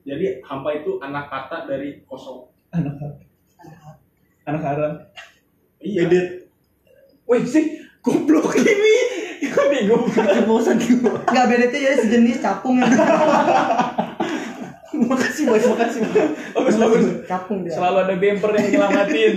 Jadi 0.07 0.39
hampa 0.47 0.71
itu 0.77 1.03
anak 1.03 1.27
kata 1.27 1.67
dari 1.67 2.07
kosong. 2.07 2.47
anak 2.71 2.95
anak 4.47 4.63
haram 4.63 4.93
Iya. 5.83 6.07
edit 6.07 6.27
Wih 7.27 7.43
sih, 7.47 7.79
goblok 8.03 8.55
ini. 8.55 8.95
Kok 9.41 9.65
bego 9.67 9.95
banget. 10.05 10.45
bosan 10.45 10.77
gue 10.77 11.01
Enggak 11.01 11.47
beda 11.47 11.65
itu 11.67 11.77
ya 11.79 11.91
sejenis 11.97 12.39
capung 12.39 12.77
yang 12.77 12.91
makasih 15.11 15.43
boy 15.47 15.57
makasih 15.57 16.01
Bagus 16.53 16.75
bagus. 16.77 17.05
capung 17.25 17.65
dia. 17.65 17.73
Selalu 17.73 17.97
ada 18.01 18.15
bumper 18.15 18.51
yang 18.53 18.67
nyelamatin. 18.69 19.35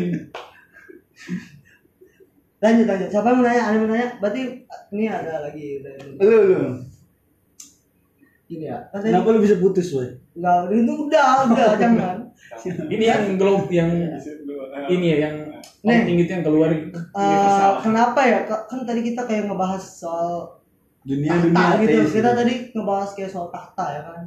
Lanjut 2.59 2.85
lanjut. 2.85 3.07
Siapa 3.09 3.25
yang 3.25 3.37
mau 3.37 3.43
nanya? 3.43 3.61
Ada 3.61 3.71
yang 3.71 3.81
mau 3.81 3.89
nanya? 3.89 4.07
Berarti 4.17 4.41
ini 4.91 5.03
ada 5.05 5.31
lagi. 5.41 5.65
lu 6.19 6.35
lu 6.49 6.57
Ini 8.45 8.65
ya. 8.65 8.77
Kan 8.89 8.99
kenapa 9.01 9.27
lu 9.29 9.39
bisa 9.39 9.55
putus 9.57 9.89
boy 9.89 10.09
enggak 10.33 10.69
itu 10.69 10.93
udah 11.07 11.27
udah 11.47 11.67
jangan. 11.81 12.17
Ini 12.65 13.05
yang 13.05 13.23
globe 13.35 13.69
yang 13.69 13.89
ini 14.89 15.05
ya 15.09 15.17
yang 15.29 15.35
Nih. 15.81 15.99
penting 15.99 16.17
itu 16.19 16.31
yang 16.31 16.43
keluar. 16.43 16.69
Eh, 16.69 17.71
kenapa 17.79 18.19
ya? 18.21 18.39
Ka- 18.43 18.65
Kan 18.65 18.83
tadi 18.83 19.01
kita 19.01 19.23
kayak 19.23 19.45
ngebahas 19.45 19.79
soal 19.79 20.59
dunia 21.01 21.29
tahta 21.29 21.43
dunia 21.43 21.67
gitu. 21.77 21.95
ateis 21.99 22.11
Kita 22.11 22.23
gitu. 22.25 22.39
tadi 22.39 22.53
ngebahas 22.71 23.09
kayak 23.11 23.29
soal 23.29 23.47
tahta 23.49 23.85
ya 23.89 24.01
kan. 24.01 24.23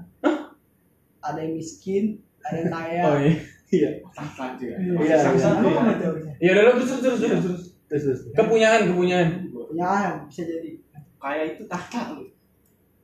Ada 1.21 1.39
yang 1.41 1.55
miskin, 1.55 2.05
ada 2.41 2.57
yang 2.57 2.71
kaya. 2.71 3.03
Oh 3.03 3.17
iya. 3.19 3.33
iya 3.69 3.91
Tahta 4.11 4.43
aja 4.53 4.65
ya. 4.65 4.77
Iya, 4.77 4.93
Masih 4.95 5.09
iya. 5.09 5.17
sama-sama 5.19 5.57
Apa 5.57 5.67
ya. 5.67 5.81
nggak 5.83 5.99
teorinya? 5.99 6.35
Ya 6.39 6.51
udah 6.53 6.63
terus 6.73 6.89
terus 6.89 7.01
terus 7.01 7.19
terus. 7.19 7.43
terus. 7.43 7.63
terus 7.87 8.03
terus 8.05 8.21
Kepunyaan 8.33 8.81
kepunyaan. 8.87 9.29
Punyaan 9.49 10.13
bisa 10.27 10.43
jadi. 10.45 10.71
Kayak 11.17 11.45
itu 11.53 11.63
tahta 11.67 12.01
lu. 12.13 12.25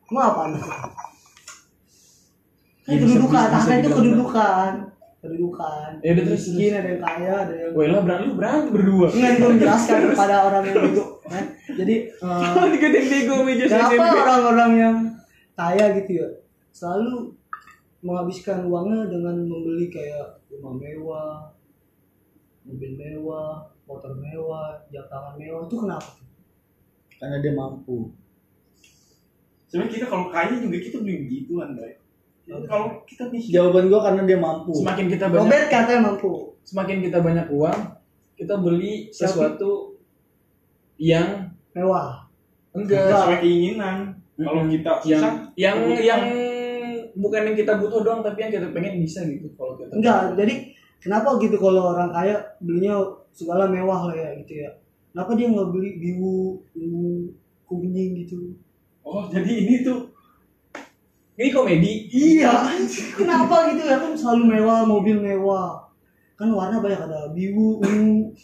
Emang 0.06 0.24
apa? 0.28 0.42
Kan 0.52 0.60
Ya, 2.84 2.98
kedudukan, 2.98 3.44
tahta 3.48 3.72
itu 3.78 3.88
kedudukan. 3.88 4.72
Kedudukan. 5.22 6.02
Ya 6.02 6.18
udah, 6.18 6.24
terus, 6.26 6.50
miskin, 6.50 6.74
ada 6.74 6.88
yang 6.90 7.02
kaya, 7.02 7.32
ada 7.46 7.54
yang 7.54 7.70
Wah 7.78 7.86
lah 7.86 8.18
lu 8.26 8.34
berantem 8.34 8.70
berdua. 8.74 9.06
Enggak, 9.06 9.32
gue 9.38 9.50
menjelaskan 9.54 9.98
kepada 10.10 10.36
orang 10.50 10.62
yang 10.66 10.76
bego. 10.82 11.04
kan. 11.22 11.44
Jadi 11.78 11.94
eh, 12.26 12.50
Oh 12.58 12.66
dikatain 12.66 13.06
bego 13.06 13.34
meja 13.46 13.64
kenapa 13.70 14.02
orang-orang 14.02 14.72
yang 14.74 14.96
kaya 15.54 15.84
gitu 16.00 16.10
ya 16.18 16.28
selalu 16.72 17.36
menghabiskan 18.02 18.66
uangnya 18.66 19.06
dengan 19.06 19.46
membeli 19.46 19.86
kayak 19.86 20.42
rumah 20.50 20.74
mewah, 20.74 21.32
mobil 22.66 22.98
mewah, 22.98 23.62
motor 23.86 24.10
mewah, 24.18 24.74
jam 24.90 25.06
tangan 25.06 25.38
mewah 25.38 25.62
itu 25.70 25.76
kenapa? 25.78 26.10
tuh? 26.18 26.26
karena 27.22 27.38
dia 27.38 27.54
mampu 27.54 28.10
Sebenarnya 29.70 29.94
kita 29.94 30.06
kalau 30.10 30.28
kaya 30.28 30.60
juga 30.60 30.76
kita 30.84 31.00
beli 31.00 31.24
begituan, 31.24 31.72
Bay. 31.72 31.96
Kalau 32.42 33.06
kita 33.06 33.30
miskin, 33.30 33.54
jawaban 33.54 33.86
gua 33.86 34.00
karena 34.10 34.22
dia 34.26 34.38
mampu 34.42 34.74
Semakin 34.74 35.06
kita 35.06 35.30
banyak 35.30 35.46
Robert 35.46 35.66
katanya 35.70 36.00
mampu. 36.10 36.32
semakin 36.62 36.96
kita 37.02 37.18
banyak 37.22 37.46
uang, 37.50 37.78
kita 38.38 38.54
beli 38.58 39.10
sesuatu 39.14 39.98
yang 40.98 41.50
Mewah. 41.74 42.28
enggak 42.74 43.08
sesuai 43.08 43.38
keinginan. 43.42 43.96
Kalau 44.38 44.62
kita 44.66 44.90
yang 45.06 45.22
susah, 45.22 45.32
yang 45.54 45.76
kebutuhan. 45.78 46.02
yang 46.02 46.22
bukan 47.12 47.40
yang 47.52 47.56
kita 47.56 47.72
butuh 47.78 48.00
doang 48.00 48.20
tapi 48.24 48.38
yang 48.46 48.52
kita 48.52 48.68
pengen 48.72 49.00
bisa 49.00 49.20
gitu 49.28 49.48
kalau 49.56 49.76
kita 49.76 49.92
Enggak, 49.92 50.34
jadi 50.36 50.54
kenapa 51.02 51.36
gitu 51.40 51.56
kalau 51.60 51.92
orang 51.92 52.10
kaya 52.12 52.36
belinya 52.60 53.00
segala 53.32 53.68
mewah 53.68 54.12
lah 54.12 54.16
ya 54.16 54.30
gitu 54.44 54.66
ya. 54.66 54.70
Kenapa 55.12 55.36
dia 55.36 55.46
nggak 55.52 55.68
beli 55.72 55.90
biwu 56.00 56.60
kuning 57.68 58.10
gitu? 58.24 58.56
Oh, 59.02 59.26
jadi 59.28 59.48
ini 59.48 59.84
tuh 59.84 60.11
ini 61.32 61.48
komedi 61.48 61.92
Iya, 62.12 62.52
kenapa 63.16 63.72
gitu 63.72 63.82
ya 63.88 63.96
kan 63.98 64.12
selalu 64.12 64.52
mewah, 64.52 64.84
mobil 64.84 65.16
mewah. 65.16 65.80
Kan 66.36 66.52
warna 66.52 66.78
banyak 66.78 67.00
ada 67.08 67.32
biru, 67.32 67.80
ungu, 67.80 68.36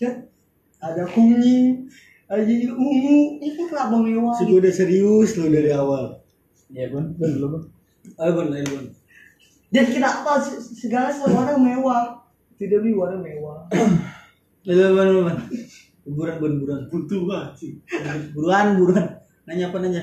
kan 0.00 0.24
ada 0.80 1.04
kuning, 1.12 1.84
ada 2.24 2.40
jadi 2.40 2.72
ungu. 2.72 3.36
Kan 3.36 3.66
kenapa 3.68 3.96
mewah? 4.00 4.32
Gitu. 4.40 4.48
gua 4.48 4.58
udah 4.64 4.72
serius 4.72 5.30
lu 5.36 5.52
dari 5.52 5.70
awal 5.70 6.16
ya 6.72 6.88
bun 6.88 7.12
bun 7.20 7.28
dulu 7.36 7.46
bun 7.52 7.62
ayo 8.16 8.30
bun 8.32 8.48
ayo 8.48 8.64
bun 8.64 8.84
Dan 9.68 9.84
kenapa 9.88 10.40
se- 10.40 10.60
segala 10.72 11.12
warna 11.28 11.56
mewah? 11.56 12.16
Tidak 12.56 12.80
beli 12.80 12.96
warna 12.96 13.20
mewah. 13.20 13.68
ayo, 14.64 14.86
bun 14.96 15.36
buruan 16.08 16.36
bun 16.40 16.52
buruan 16.64 16.80
butuh 16.88 17.20
banget 17.28 17.52
sih. 17.60 17.72
buruan 18.32 18.74
buruan 18.80 19.06
nanya 19.44 19.68
apa 19.68 19.78
nanya 19.78 20.02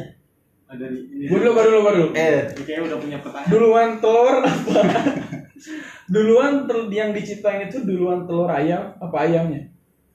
Ada 0.70 0.86
di 0.86 1.00
ini. 1.10 1.24
Gua 1.26 1.40
dulu, 1.40 1.52
gua 1.52 1.64
dulu, 1.66 1.80
dulu. 1.82 2.06
eh 2.14 2.46
Ini 2.54 2.62
kayaknya 2.62 2.84
udah 2.94 3.00
punya 3.02 3.18
pertanyaan. 3.20 3.50
Duluan 3.50 3.90
telur 3.98 4.36
apa? 4.46 4.82
duluan 6.06 6.54
tel 6.66 6.88
yang 6.90 7.12
diciptain 7.12 7.68
itu 7.68 7.84
duluan 7.84 8.24
telur 8.24 8.48
ayam 8.48 8.94
apa 8.98 9.18
ayamnya? 9.20 9.66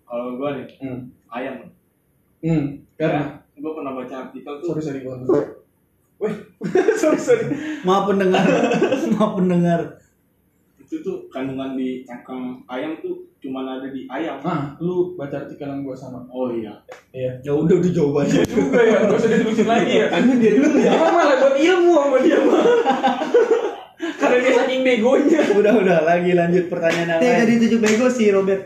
Kalau 0.04 0.38
gua 0.38 0.54
nih, 0.54 0.66
Hmm. 0.78 1.10
ayam. 1.26 1.54
Hmm. 2.38 2.64
Karena 2.94 3.42
gua 3.56 3.72
pernah 3.74 3.92
baca 3.92 4.14
artikel 4.22 4.52
tuh. 4.58 4.66
sorry 4.70 4.82
sorry 4.82 5.00
gua. 5.02 5.18
Wih, 6.22 6.34
sorry 7.02 7.18
sorry. 7.18 7.44
maaf 7.82 8.06
pendengar 8.06 8.46
maaf 9.18 9.32
pendengar 9.34 9.80
Itu 10.84 11.00
tuh 11.00 11.16
kandungan 11.32 11.74
di 11.74 12.04
cangkang 12.04 12.60
ayam 12.68 13.00
tuh 13.00 13.24
cuma 13.40 13.64
ada 13.64 13.88
di 13.88 14.04
ayam. 14.06 14.36
Ah, 14.44 14.76
lu 14.76 15.16
baca 15.16 15.40
artikel 15.40 15.64
yang 15.64 15.80
gua 15.80 15.96
sama. 15.96 16.20
Oh 16.28 16.52
iya. 16.52 16.76
Iya. 17.10 17.32
ya 17.40 17.52
udah 17.56 17.80
udah 17.80 17.90
jawabannya 17.90 18.42
Juga 18.44 18.80
ya, 18.84 18.98
gak 19.08 19.16
usah 19.16 19.30
diterusin 19.32 19.64
lagi 19.64 19.92
ya. 19.96 20.06
karena 20.12 20.32
dia 20.36 20.52
dulu 20.60 20.76
ya 20.76 20.90
Dia 20.92 21.08
malah 21.08 21.36
buat 21.40 21.56
ilmu 21.56 21.92
sama 21.94 22.18
dia 22.20 22.38
mah. 22.44 22.64
Karena 24.20 24.36
dia 24.40 24.52
saking 24.60 24.80
begonya. 24.84 25.40
udah 25.56 25.72
udah 25.80 25.98
lagi 26.04 26.30
lanjut 26.36 26.64
pertanyaan 26.68 27.08
yang 27.08 27.20
Dia 27.22 27.30
lain 27.32 27.40
dari 27.48 27.54
tujuh 27.64 27.78
bego 27.80 28.06
sih 28.12 28.28
Robert. 28.28 28.62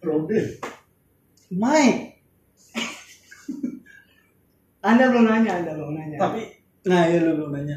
Robin 0.00 0.44
Mike 1.52 2.00
Anda 4.80 5.12
belum 5.12 5.28
nanya, 5.28 5.60
Anda 5.60 5.72
belum 5.76 5.92
nanya. 5.92 6.16
Tapi 6.16 6.42
nah 6.88 7.04
ya 7.04 7.20
lu 7.20 7.36
belum 7.36 7.52
nanya 7.52 7.76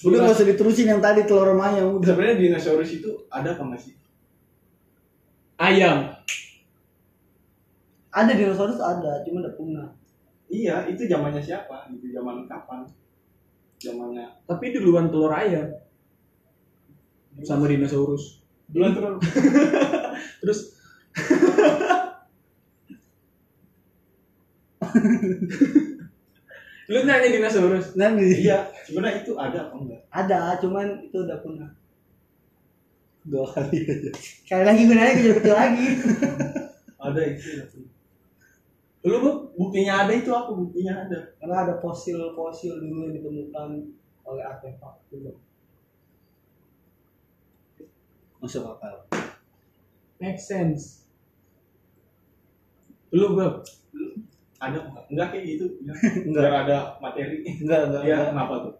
udah 0.00 0.18
gak 0.24 0.36
usah 0.36 0.48
diterusin 0.48 0.88
yang 0.88 1.00
tadi 1.04 1.28
telur 1.28 1.52
ayam 1.60 2.00
udah 2.00 2.08
sebenarnya 2.08 2.36
dinosaurus 2.40 2.90
itu 2.96 3.10
ada 3.28 3.52
apa 3.52 3.62
nggak 3.68 3.80
sih? 3.80 3.94
Ayam. 5.60 6.16
ada 8.10 8.32
dinosaurus 8.34 8.80
ada, 8.82 9.22
cuma 9.22 9.38
udah 9.44 9.54
punah. 9.54 9.88
Iya, 10.50 10.90
itu 10.90 11.06
zamannya 11.06 11.38
siapa? 11.38 11.86
Itu 11.94 12.10
zaman 12.10 12.48
kapan? 12.50 12.82
Zamannya 13.78 14.26
Tapi 14.50 14.74
duluan 14.74 15.06
telur 15.12 15.30
ayam. 15.30 15.70
Sama 17.46 17.70
dinosaurus. 17.70 18.42
duluan 18.66 18.94
terus. 18.96 19.20
Terus 20.42 20.60
Lu 26.90 27.06
nanya 27.06 27.30
dinosaurus. 27.30 27.94
nanti 27.94 28.42
iya, 28.42 28.66
sebenarnya 28.82 29.22
itu 29.22 29.32
ada 29.38 29.70
apa 29.70 29.74
enggak? 29.78 30.02
Ada, 30.10 30.58
cuman 30.58 31.06
itu 31.06 31.16
udah 31.22 31.38
punah. 31.38 31.70
dua 33.20 33.44
kali 33.44 33.84
aja 33.84 34.10
Sekali 34.16 34.64
lagi 34.64 34.80
gue 34.88 34.96
nanya 34.96 35.12
kecil-kecil 35.14 35.54
lagi. 35.54 35.86
Ada 37.06 37.20
itu. 37.30 37.80
Lu 39.06 39.16
Bu? 39.24 39.30
Buktinya 39.56 40.04
ada 40.04 40.12
itu 40.12 40.28
apa? 40.28 40.52
Buktinya 40.52 41.08
ada. 41.08 41.32
Karena 41.40 41.64
ada 41.64 41.74
fosil-fosil 41.80 42.76
dulu 42.76 43.08
yang 43.08 43.16
ditemukan 43.16 43.68
oleh 44.28 44.44
artefak 44.44 45.00
dulu. 45.08 45.32
masuk 48.40 48.64
akal 48.64 49.04
Make 50.20 50.40
sense. 50.40 51.04
Lu 53.12 53.32
Bro. 53.32 53.64
Ada? 54.60 54.78
Enggak 55.08 55.28
kayak 55.32 55.44
gitu. 55.48 55.64
Enggak. 56.28 56.42
Biar 56.44 56.54
ada 56.62 56.76
materi. 57.00 57.36
enggak 57.42 57.80
enggak, 57.88 58.02
Iya, 58.04 58.14
enggak. 58.14 58.30
kenapa 58.30 58.54
tuh? 58.60 58.74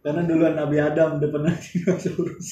karena 0.00 0.20
duluan 0.24 0.56
Nabi 0.56 0.76
Adam 0.80 1.20
udah 1.20 1.28
pernah 1.28 1.52
dinosaurus 1.52 2.48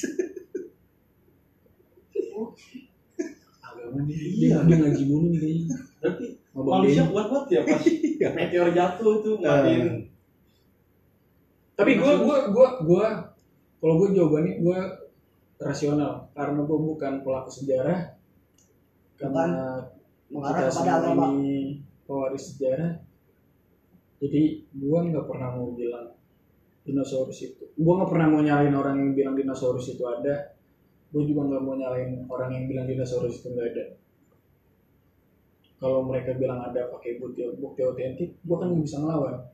Agama 3.58 3.98
dia, 4.04 4.20
Iya. 4.20 4.56
dia, 4.64 4.76
ngaji 4.76 5.02
mulu 5.06 5.26
nih 5.32 5.40
kayaknya. 5.40 5.76
Berarti 5.98 6.24
manusia 6.52 7.02
dia. 7.02 7.10
kuat 7.10 7.26
banget 7.28 7.46
ya 7.48 7.60
pas 7.64 7.82
Iya. 7.84 8.28
meteor 8.34 8.68
jatuh 8.70 9.14
tuh 9.20 9.34
ngapain? 9.40 9.84
Tapi 11.72 11.90
gue 11.94 12.12
gue 12.18 12.36
gue 12.50 12.68
gue 12.84 13.06
kalau 13.78 13.94
gue 13.96 14.08
jawabannya 14.12 14.54
gue 14.58 14.78
rasional 15.58 16.26
karena 16.32 16.60
gue 16.60 16.78
bukan 16.78 17.12
pelaku 17.22 17.50
sejarah 17.50 18.12
karena 19.16 19.44
Mengarah 20.28 20.60
kita 20.60 20.68
kepada 20.68 20.76
semua 20.76 20.96
agama. 21.00 21.26
ini 21.34 21.80
pewaris 22.08 22.56
sejarah 22.56 23.04
jadi 24.18 24.66
gue 24.66 24.98
nggak 24.98 25.26
pernah 25.30 25.54
mau 25.54 25.70
bilang 25.78 26.10
dinosaurus 26.82 27.38
itu. 27.46 27.64
Gue 27.78 27.92
nggak 27.94 28.10
pernah 28.10 28.26
mau 28.26 28.42
nyalain 28.42 28.74
orang 28.74 28.96
yang 28.98 29.10
bilang 29.14 29.34
dinosaurus 29.38 29.94
itu 29.94 30.02
ada. 30.10 30.58
Gue 31.14 31.22
juga 31.24 31.46
nggak 31.46 31.62
mau 31.62 31.78
nyalain 31.78 32.26
orang 32.26 32.50
yang 32.50 32.64
bilang 32.66 32.86
dinosaurus 32.90 33.38
itu 33.38 33.54
nggak 33.54 33.68
ada. 33.74 33.84
Kalau 35.78 36.02
mereka 36.02 36.34
bilang 36.34 36.66
ada 36.66 36.90
pakai 36.90 37.22
bukti 37.22 37.46
bukti 37.54 37.80
otentik 37.86 38.30
gue 38.42 38.56
kan 38.58 38.74
bisa 38.74 38.98
ngelawan. 38.98 39.46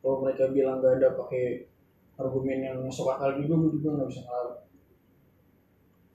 Kalau 0.00 0.16
mereka 0.24 0.48
bilang 0.48 0.80
nggak 0.80 0.94
ada 0.96 1.08
pakai 1.12 1.68
argumen 2.16 2.58
yang 2.64 2.76
masuk 2.80 3.12
akal 3.12 3.36
juga 3.36 3.60
gue 3.60 3.70
juga 3.76 3.88
nggak 4.00 4.08
bisa 4.08 4.22
ngelawan. 4.24 4.56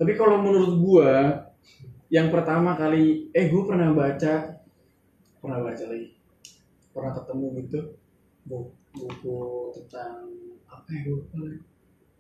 Tapi 0.01 0.11
kalau 0.17 0.37
menurut 0.41 0.73
gue 0.81 1.11
yang 2.09 2.33
pertama 2.33 2.73
kali 2.73 3.29
eh 3.37 3.45
gue 3.45 3.63
pernah 3.69 3.93
baca 3.93 4.56
pernah 5.41 5.59
baca 5.63 5.83
lagi. 5.87 6.09
Pernah 6.91 7.11
ketemu 7.13 7.45
gitu 7.61 7.79
buku, 8.47 8.71
buku 8.95 9.39
tentang 9.75 10.27
apa 10.67 10.87
ya 10.91 10.99
gue 11.03 11.15
lupa 11.19 11.37
lagi. 11.43 11.59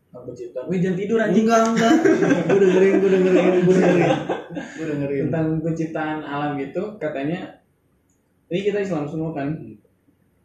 apa 0.07 0.29
gue 0.71 0.77
jangan 0.79 0.97
tidur 0.97 1.19
anjing. 1.19 1.45
Enggak 1.45 1.61
enggak. 1.75 1.93
Gue 2.47 2.59
dengerin 2.63 2.93
gue 3.03 3.09
dengerin 3.11 3.61
gue 3.67 3.75
dengerin. 3.75 4.11
Gue 4.55 4.85
dengerin. 4.87 5.23
Tentang 5.29 5.47
penciptaan 5.61 6.19
alam 6.23 6.51
gitu 6.57 6.83
katanya 6.97 7.57
ini 8.47 8.59
kita 8.63 8.79
Islam 8.79 9.03
semua 9.03 9.35
kan? 9.35 9.51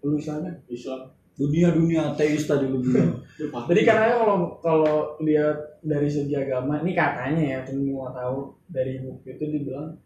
Lu 0.03 0.19
Islam 0.19 0.43
kan? 0.43 0.55
Islam. 0.67 1.01
Dunia 1.33 1.73
dunia 1.73 2.13
ateis 2.13 2.45
tadi 2.45 2.67
lu 2.67 2.83
bilang. 2.83 3.23
Jadi 3.71 3.81
karena 3.87 4.19
kalau 4.19 4.59
kalau 4.59 4.97
lihat 5.23 5.81
dari 5.81 6.11
segi 6.11 6.35
agama, 6.35 6.83
ini 6.83 6.93
katanya 6.93 7.41
ya, 7.41 7.59
semua 7.65 8.13
tahu 8.13 8.53
dari 8.69 9.01
buku 9.01 9.25
itu 9.39 9.45
dibilang 9.49 9.97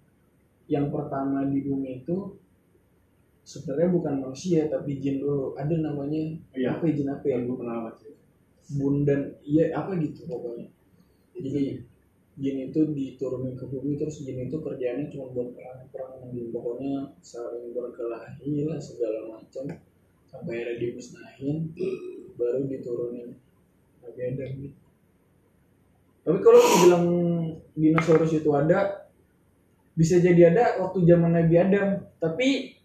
yang 0.70 0.90
pertama 0.90 1.46
di 1.48 1.62
bumi 1.62 2.02
itu 2.05 2.37
sebenarnya 3.46 3.94
bukan 3.94 4.14
manusia 4.26 4.66
tapi 4.66 4.98
jin 4.98 5.22
dulu. 5.22 5.54
Ada 5.54 5.78
namanya 5.78 6.35
Iya. 6.50 6.76
apa 6.76 6.90
ya, 6.90 6.92
jin 6.98 7.09
apa 7.14 7.24
ya? 7.24 7.32
yang 7.38 7.42
gue 7.46 7.56
pernah 7.62 7.78
baca 7.87 8.06
Bundan, 8.66 9.20
iya 9.46 9.70
apa 9.78 9.94
gitu 10.02 10.26
pokoknya. 10.26 10.66
Jadi 11.38 11.78
jin 12.37 12.56
itu 12.68 12.80
diturunin 12.92 13.54
ke 13.54 13.64
bumi 13.70 13.94
terus 13.94 14.26
jin 14.26 14.50
itu 14.50 14.59
kerjanya 14.59 15.06
cuma 15.09 15.30
buat 15.30 15.54
perang-perang 15.54 16.35
di 16.35 16.50
pokoknya 16.50 17.14
saling 17.22 17.70
berkelahi 17.70 18.66
lah 18.66 18.76
segala 18.82 19.30
macam 19.30 19.70
sampai 20.26 20.52
akhirnya 20.59 20.82
dimusnahin 20.82 21.70
baru 22.37 22.68
diturunin 22.68 23.38
Nabi 24.04 24.20
Adam 24.20 24.50
gitu. 24.61 24.78
Tapi 26.26 26.38
kalau 26.42 26.59
dibilang 26.59 27.06
dinosaurus 27.78 28.35
itu 28.35 28.50
ada 28.50 29.06
bisa 29.96 30.20
jadi 30.20 30.52
ada 30.52 30.82
waktu 30.85 31.09
zaman 31.09 31.32
Nabi 31.32 31.54
Adam 31.56 32.04
tapi 32.20 32.75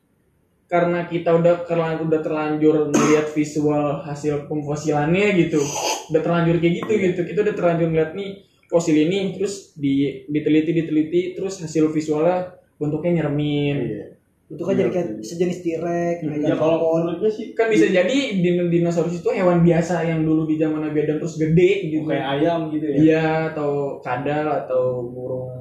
karena 0.72 1.04
kita 1.04 1.36
udah 1.36 1.68
terlanjur 1.68 2.08
udah 2.08 2.22
terlanjur 2.24 2.76
melihat 2.96 3.28
visual 3.36 4.00
hasil 4.08 4.48
pemfosilannya 4.48 5.36
gitu. 5.36 5.60
Udah 6.08 6.22
terlanjur 6.24 6.64
kayak 6.64 6.74
gitu 6.80 6.94
gitu. 6.96 7.22
Kita 7.28 7.40
udah 7.44 7.56
terlanjur 7.60 7.92
ngeliat 7.92 8.16
nih 8.16 8.40
fosil 8.72 8.96
ini 8.96 9.36
terus 9.36 9.76
di 9.76 10.24
diteliti 10.32 10.72
diteliti 10.72 11.36
terus 11.36 11.60
hasil 11.60 11.92
visualnya 11.92 12.56
bentuknya 12.80 13.20
nyermin 13.20 13.78
iya. 13.84 14.06
Itu 14.52 14.64
kan 14.68 14.76
jadi 14.76 14.92
kayak 14.92 15.08
sejenis 15.24 15.60
T-Rex 15.64 16.18
Hmm, 16.24 16.32
kayak 16.40 16.48
ya 16.52 16.56
kalau 16.60 17.08
sih 17.32 17.56
kan 17.56 17.72
bisa 17.72 17.88
jadi 17.88 18.18
din- 18.40 18.68
dinosaurus 18.72 19.24
itu 19.24 19.30
hewan 19.32 19.64
biasa 19.64 20.04
yang 20.08 20.24
dulu 20.28 20.44
di 20.48 20.56
zaman 20.60 20.88
Nabi 20.88 21.04
Adam 21.04 21.20
terus 21.24 21.36
gede 21.40 21.92
gitu. 21.92 22.08
Kayak 22.08 22.28
ayam 22.40 22.72
gitu 22.72 22.86
ya? 22.88 22.96
Iya 22.96 23.28
atau 23.52 24.00
kadal 24.04 24.48
atau 24.48 25.08
burung 25.08 25.52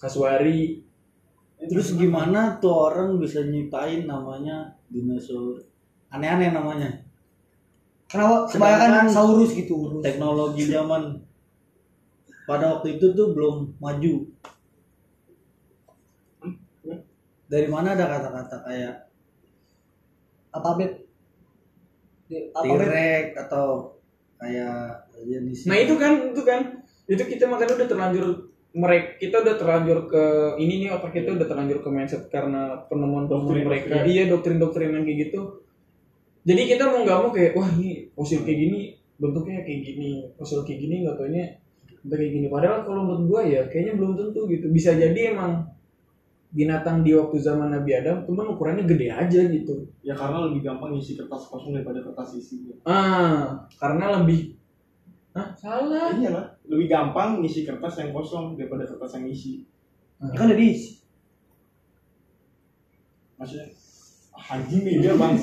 kasuari 0.00 0.80
terus 1.68 1.92
gimana 1.98 2.56
tuh 2.56 2.72
orang 2.88 3.20
bisa 3.20 3.44
nyiptain 3.44 4.08
namanya 4.08 4.72
dinosaur? 4.88 5.60
Aneh-aneh 6.08 6.56
namanya. 6.56 6.88
Kenapa? 8.10 8.48
Kebanyakan 8.48 9.06
saurus 9.06 9.54
gitu 9.54 9.74
urus. 9.86 10.02
teknologi 10.02 10.66
zaman. 10.66 11.20
Pada 12.48 12.74
waktu 12.78 12.98
itu 12.98 13.14
tuh 13.14 13.30
belum 13.30 13.78
maju. 13.78 14.14
Dari 17.50 17.66
mana 17.70 17.94
ada 17.94 18.06
kata-kata 18.06 18.56
kayak 18.66 18.94
alfabet 20.50 21.06
Di- 22.26 22.50
alfabet 22.50 22.86
T-Rex 22.90 23.26
atau 23.46 23.66
kayak 24.38 25.06
jenis 25.22 25.66
Nah 25.70 25.78
itu 25.78 25.94
kan, 25.94 26.34
itu 26.34 26.42
kan, 26.42 26.60
itu 27.06 27.22
kita 27.22 27.46
makanya 27.46 27.78
udah 27.78 27.88
terlanjur 27.90 28.49
mereka 28.70 29.18
kita 29.18 29.42
udah 29.42 29.54
terlanjur 29.58 29.98
ke 30.06 30.22
ini 30.62 30.86
nih 30.86 30.88
otak 30.94 31.10
kita 31.10 31.34
udah 31.34 31.46
terlanjur 31.50 31.82
ke 31.82 31.88
mindset 31.90 32.22
karena 32.30 32.78
penemuan 32.86 33.26
penemuan 33.26 33.50
Doktrin, 33.50 33.66
mereka. 33.66 33.86
doktrin. 33.98 34.06
iya 34.06 34.22
doktrin 34.30 34.58
doktrin 34.62 34.90
yang 34.94 35.04
kayak 35.04 35.18
gitu. 35.26 35.40
Jadi 36.46 36.62
kita 36.70 36.84
mau 36.88 37.02
nggak 37.02 37.18
mau 37.18 37.30
kayak 37.34 37.52
wah 37.58 37.68
ini 37.74 38.06
fosil 38.14 38.46
kayak 38.46 38.58
gini 38.62 38.80
bentuknya 39.18 39.60
kayak 39.66 39.80
gini 39.84 40.10
fosil 40.38 40.62
kayak 40.62 40.78
gini 40.86 40.94
nggak 41.02 41.16
taunya 41.18 41.44
udah 42.06 42.16
kayak 42.16 42.32
gini. 42.32 42.46
Padahal 42.46 42.78
kalau 42.86 43.02
menurut 43.04 43.24
gua 43.26 43.40
ya 43.42 43.62
kayaknya 43.66 43.92
belum 43.98 44.12
tentu 44.14 44.40
gitu. 44.46 44.66
Bisa 44.70 44.94
jadi 44.94 45.34
emang 45.34 45.66
binatang 46.50 47.02
di 47.06 47.14
waktu 47.14 47.38
zaman 47.38 47.70
Nabi 47.74 47.90
Adam 47.94 48.22
cuman 48.26 48.54
ukurannya 48.54 48.86
gede 48.86 49.10
aja 49.10 49.40
gitu. 49.50 49.90
Ya 50.06 50.14
karena 50.14 50.46
lebih 50.46 50.62
gampang 50.62 50.94
ngisi 50.94 51.18
kertas 51.18 51.50
kosong 51.50 51.74
daripada 51.74 52.06
kertas 52.06 52.38
isi 52.38 52.70
ah 52.86 53.66
karena 53.82 54.22
lebih 54.22 54.54
Hah, 55.30 55.54
salah. 55.58 56.10
Iya 56.14 56.30
lah 56.34 56.46
lebih 56.70 56.86
gampang 56.86 57.42
ngisi 57.42 57.66
kertas 57.66 57.98
yang 57.98 58.14
kosong 58.14 58.54
daripada 58.54 58.86
kertas 58.86 59.18
yang 59.18 59.26
isi 59.26 59.66
kan 60.20 60.52
ada 60.52 60.56
diisi. 60.56 61.00
Maksudnya 63.40 63.66
ah, 64.36 64.54
anjing 64.54 64.84
nih 64.84 64.94
dia 65.00 65.16
bang 65.16 65.34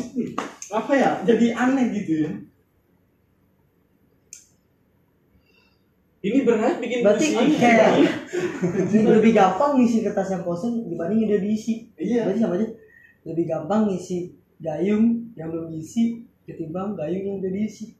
apa 0.70 0.92
ya? 0.94 1.10
Jadi 1.26 1.46
aneh 1.52 1.86
gitu 1.98 2.14
ya. 2.24 2.32
Ini 6.18 6.44
berat 6.46 6.78
bikin 6.78 7.02
berarti 7.02 7.26
kayak 7.58 7.90
lebih 9.18 9.32
gampang 9.34 9.82
ngisi 9.82 10.06
kertas 10.06 10.30
yang 10.34 10.46
kosong 10.46 10.86
dibanding 10.86 11.26
udah 11.26 11.42
diisi. 11.42 11.90
Iya. 11.98 12.30
Berarti 12.30 12.40
sama 12.40 12.56
aja. 12.62 12.68
Lebih 13.26 13.46
gampang 13.50 13.90
ngisi 13.90 14.38
gayung 14.62 15.34
yang 15.34 15.50
belum 15.50 15.74
diisi 15.74 16.22
ketimbang 16.46 16.94
gayung 16.94 17.24
yang 17.26 17.38
udah 17.42 17.52
diisi. 17.52 17.98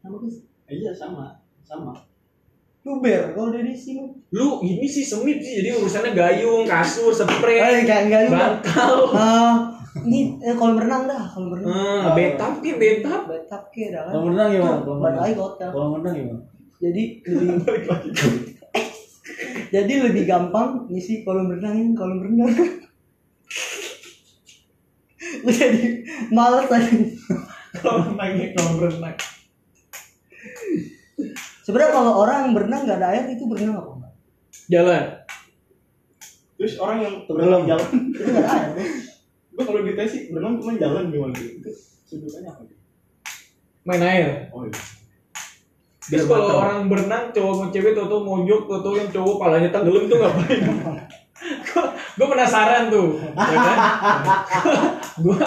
Sama 0.00 0.22
kan 0.22 0.30
iya 0.70 0.94
sama 0.94 1.45
sama. 1.66 1.92
Luber 2.86 3.34
kalau 3.34 3.50
udah 3.50 3.66
diisi 3.66 3.98
lu 3.98 4.06
lu 4.30 4.62
ini 4.62 4.86
sih 4.86 5.02
semit 5.02 5.42
sih 5.42 5.58
jadi 5.58 5.74
urusannya 5.74 6.14
gayung 6.14 6.62
kasur 6.70 7.10
spray 7.10 7.58
eh 7.58 7.82
kayak 7.82 8.06
gayung 8.06 8.30
bantal. 8.30 9.10
Ah, 9.10 9.74
ini 10.06 10.38
eh, 10.38 10.54
kalau 10.54 10.78
berenang 10.78 11.10
dah 11.10 11.26
kalau 11.26 11.50
berenang 11.50 11.74
ah 11.74 12.14
betap 12.14 12.62
ke 12.62 12.78
betap 12.78 13.26
betap 13.26 13.74
ke 13.74 13.90
dah 13.90 14.06
kan. 14.06 14.14
Kalau 14.14 14.30
berenang 14.30 14.48
gimana? 14.54 14.78
Kalau 14.86 15.02
berenang 15.02 15.34
hotel. 15.34 15.68
Kalau 15.74 15.88
berenang 15.98 16.14
gimana? 16.14 16.42
Jadi 16.78 17.02
lebih 17.26 17.58
jadi 19.74 19.92
lebih 20.06 20.22
gampang 20.22 20.86
ngisi 20.86 21.26
kolam 21.26 21.50
renangin 21.50 21.98
kolam 21.98 22.22
renang. 22.22 22.54
Lu 25.42 25.50
jadi 25.50 26.06
males 26.30 26.70
tadi 26.70 27.18
kalau 27.82 28.14
renangnya 28.14 28.54
kalau 28.54 28.78
berenang 28.78 29.18
sebenarnya 31.66 31.92
kalau 31.98 32.12
orang 32.22 32.54
berenang 32.54 32.86
nggak 32.86 32.98
ada 33.02 33.08
air 33.10 33.24
itu 33.34 33.42
berenang 33.50 33.82
apa 33.82 33.90
enggak? 33.98 34.14
Jalan. 34.70 35.04
Terus 36.56 36.74
orang 36.78 36.98
yang 37.02 37.14
berenang 37.26 37.62
jalan. 37.66 37.90
Itu 38.14 38.22
nggak 38.22 38.46
ada 38.46 38.70
air 38.78 39.06
gua 39.56 39.64
kalau 39.64 39.80
di 39.80 39.92
tes 39.96 40.08
sih 40.12 40.22
berenang 40.28 40.60
cuma 40.60 40.76
jalan 40.76 41.08
gimana 41.08 41.32
gitu 41.32 41.64
itu 41.64 41.70
sebutannya 42.04 42.52
apa 42.52 42.62
main 43.88 44.02
air. 44.04 44.28
Oh 44.52 44.68
iya. 44.68 44.76
Terus 46.06 46.26
kalau 46.28 46.60
orang 46.62 46.86
berenang 46.86 47.32
cowok 47.32 47.52
sama 47.56 47.66
cewek 47.72 47.96
tau 47.96 48.06
tau 48.06 48.22
tau 48.78 48.94
yang 48.94 49.10
cowok 49.10 49.34
palanya 49.42 49.70
tenggelam 49.72 50.04
tuh 50.06 50.18
ngapain? 50.22 50.60
gue 52.16 52.26
penasaran 52.32 52.88
tuh, 52.88 53.20
ya 53.22 53.58
kan? 53.60 53.78
gue 55.24 55.38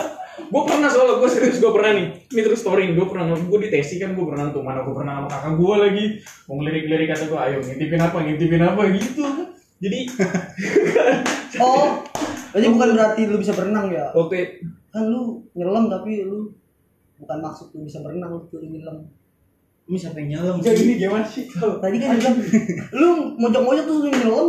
gue 0.47 0.63
pernah 0.63 0.87
soalnya 0.87 1.19
gue 1.19 1.29
serius 1.29 1.59
gue 1.59 1.71
pernah 1.75 1.91
nih. 1.91 2.07
Ini 2.31 2.41
terus 2.47 2.59
story 2.63 2.95
gue 2.95 3.07
pernah 3.09 3.35
gue 3.35 3.59
di 3.59 3.69
tesi 3.69 3.99
kan 3.99 4.15
gue 4.15 4.25
pernah 4.25 4.47
tuh 4.55 4.63
mana 4.63 4.87
gue 4.87 4.95
pernah 4.95 5.19
sama 5.19 5.27
kakak 5.27 5.53
gue 5.59 5.75
lagi. 5.75 6.05
Mau 6.47 6.55
ngelirik-lirik 6.61 7.07
kata 7.11 7.23
gue 7.27 7.39
ayo 7.39 7.57
ngintipin 7.59 8.01
apa 8.01 8.17
ngintipin 8.23 8.63
apa 8.63 8.81
gitu. 8.95 9.23
Jadi 9.79 9.99
oh 11.63 12.03
jadi 12.55 12.65
bukan 12.71 12.89
berarti 12.95 13.21
lu 13.27 13.37
bisa 13.37 13.53
berenang 13.53 13.91
ya? 13.91 14.09
Waktu 14.15 14.63
kan 14.89 15.03
lu 15.05 15.43
nyelam 15.53 15.91
tapi 15.91 16.23
lu 16.25 16.55
bukan 17.19 17.37
maksud 17.43 17.75
lu 17.75 17.85
bisa 17.85 17.99
berenang 17.99 18.29
lu 18.33 18.47
tuh 18.47 18.63
nyelam. 18.63 19.05
Ini 19.89 19.97
siapa 19.97 20.21
yang 20.21 20.39
nyelam 20.39 20.55
jadi 20.63 20.81
ini 20.85 20.93
gimana 20.97 21.25
sih? 21.27 21.49
Tadi 21.51 21.97
kan 21.99 22.15
bilang 22.17 22.37
lu 22.99 23.09
mojok-mojok 23.37 23.83
tuh 23.85 23.95
lu 24.05 24.09
nyelam. 24.09 24.47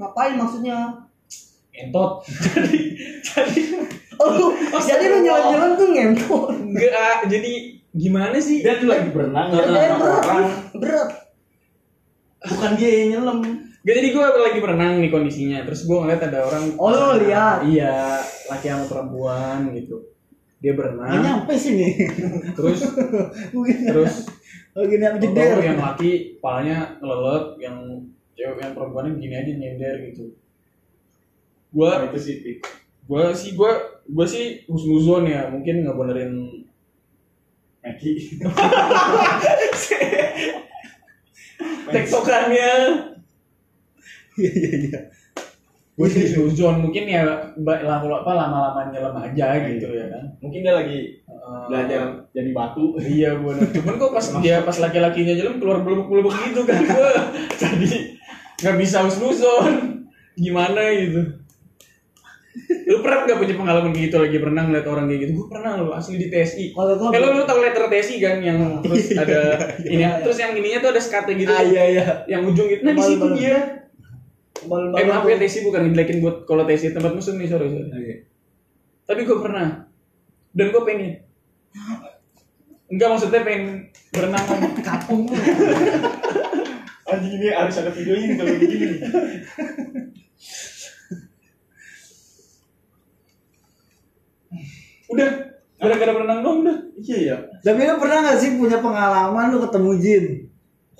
Ngapain 0.00 0.34
maksudnya? 0.36 1.08
Entot. 1.70 2.24
Jadi 2.54 2.78
jadi 3.22 3.62
oh 4.20 4.30
lu 4.36 4.46
jadi 4.78 5.04
lu 5.08 5.18
nyelam-nyelam 5.24 5.72
tuh 5.80 5.88
ngentot 5.88 6.52
enggak 6.52 7.18
jadi 7.26 7.52
gimana 7.94 8.38
sih? 8.38 8.62
Dia 8.62 8.78
tuh 8.78 8.88
lagi 8.90 9.10
berenang 9.10 9.50
ya 9.50 9.66
berat 9.66 9.98
orang 9.98 10.50
berat. 10.78 11.10
Bukan 12.40 12.70
dia 12.78 12.90
yang 13.04 13.08
nyelam. 13.18 13.38
Gak 13.80 13.96
jadi 13.96 14.08
gue 14.12 14.24
lagi 14.24 14.58
berenang 14.60 15.00
nih 15.00 15.10
kondisinya. 15.10 15.58
Terus 15.64 15.88
gue 15.88 15.96
ngeliat 15.96 16.20
ada 16.20 16.44
orang 16.44 16.76
Oh, 16.76 16.92
lu 16.92 17.24
lihat? 17.24 17.64
Iya 17.64 18.20
Laki 18.48 18.66
sama 18.68 18.84
perempuan 18.86 19.72
gitu. 19.74 20.04
Dia 20.60 20.72
berenang. 20.76 21.20
Nyampe 21.20 21.56
sini. 21.56 21.96
Terus 22.56 22.80
Terus 23.90 24.14
oh 24.76 24.84
gini 24.86 25.02
apa 25.02 25.18
jeder. 25.18 25.58
yang 25.58 25.82
laki 25.82 26.38
Palanya 26.38 26.94
ngelelet 27.02 27.58
Yang 27.58 27.76
cewek 28.38 28.58
yang 28.62 28.72
perempuannya 28.76 29.12
begini 29.18 29.34
aja 29.34 29.52
nyender 29.56 29.94
gitu. 30.12 30.24
Gue 31.74 31.86
Wah, 31.86 32.06
itu 32.06 32.18
sih. 32.20 32.36
Gue 33.08 33.24
sih 33.34 33.58
gue 33.58 33.72
Gue 34.08 34.26
sih 34.26 34.64
husnuzon 34.70 35.28
ya 35.28 35.50
Mungkin 35.52 35.84
nggak 35.84 35.96
benerin 35.96 36.32
Eki 37.80 38.12
Tektokannya. 41.90 42.72
Iya 44.38 44.50
iya 44.56 44.72
iya. 44.88 45.00
gue 46.00 46.08
sih 46.08 46.32
suzon 46.32 46.80
mungkin 46.80 47.04
ya 47.04 47.52
lama 47.60 48.08
apa 48.24 48.32
lama 48.32 48.72
lamanya 48.72 49.04
lama 49.04 49.20
aja 49.20 49.60
gitu 49.68 49.92
ya 49.92 50.08
kan. 50.08 50.24
Mungkin 50.40 50.64
dia 50.64 50.72
lagi 50.72 51.20
belajar 51.68 52.00
jadi 52.32 52.50
batu. 52.54 52.94
iya 53.02 53.30
bener 53.36 53.68
cuman 53.74 53.94
kok 53.98 54.12
pas 54.14 54.26
dia 54.42 54.56
pas 54.62 54.76
laki-lakinya 54.78 55.34
jalan 55.34 55.56
keluar 55.58 55.78
belubuk-belubuk 55.82 56.34
gitu 56.50 56.62
kan 56.66 56.82
gue 56.82 57.12
jadi 57.62 57.90
nggak 58.60 58.76
bisa 58.78 59.06
usnuson 59.06 60.06
gimana 60.38 60.80
gitu 60.94 61.22
lu 62.70 63.02
pernah 63.02 63.26
nggak 63.26 63.38
punya 63.38 63.54
pengalaman 63.58 63.90
gitu? 63.94 64.16
Lagi 64.22 64.38
pernah 64.38 64.62
ngeliat 64.66 64.86
orang 64.86 65.04
kayak 65.10 65.20
gitu. 65.26 65.32
Gue 65.42 65.46
pernah 65.50 65.70
lo 65.78 65.90
asli 65.94 66.16
di 66.22 66.26
TSI 66.30 66.64
Kalau 66.70 66.94
gua 66.94 67.08
kalau 67.10 67.28
lu 67.34 67.42
tau 67.42 67.58
letter 67.58 67.84
TSI 67.90 68.16
kan 68.22 68.36
yang 68.38 68.58
terus 68.84 69.04
ada 69.18 69.40
ini. 69.82 70.04
terus 70.22 70.38
yang 70.38 70.52
ininya 70.54 70.78
tuh 70.78 70.90
ada 70.94 71.00
skate 71.02 71.32
gitu. 71.34 71.50
Ah 71.50 71.62
iya 71.62 71.82
iya. 71.90 72.04
yang 72.30 72.46
ujung 72.46 72.66
gitu. 72.70 72.82
Nah 72.86 72.94
di 72.94 73.02
situ 73.02 73.26
dia. 73.34 73.58
Eh 74.70 75.04
maaf 75.08 75.24
ya 75.26 75.36
TSI 75.40 75.66
bukan 75.66 75.80
ngejelekin 75.88 76.18
buat 76.22 76.36
kalau 76.46 76.62
TSI 76.68 76.94
tempat 76.94 77.12
musuh 77.16 77.34
nih 77.34 77.48
sorry 77.50 77.66
sorry. 77.70 77.90
Oke. 77.90 78.14
tapi 79.10 79.26
gue 79.26 79.38
pernah. 79.42 79.90
Dan 80.54 80.70
gue 80.70 80.82
pengen. 80.86 81.26
Enggak 82.90 83.08
maksudnya 83.10 83.42
pengen 83.42 83.90
berenang. 84.14 84.46
Kapung. 84.86 85.26
Anjing 87.10 87.42
ini 87.42 87.50
harus 87.50 87.74
ada 87.82 87.90
videonya 87.90 88.38
kalau 88.38 88.54
begini. 88.54 88.86
Udah 95.10 95.28
gara-gara 95.80 96.12
berenang 96.14 96.40
dong 96.44 96.56
udah 96.64 96.76
Iya 97.00 97.18
ya. 97.24 97.36
Tapi 97.64 97.88
lu 97.88 97.96
pernah 97.96 98.20
gak 98.28 98.38
sih 98.38 98.60
punya 98.60 98.78
pengalaman 98.84 99.50
lu 99.52 99.58
ketemu 99.64 99.90
jin? 99.98 100.24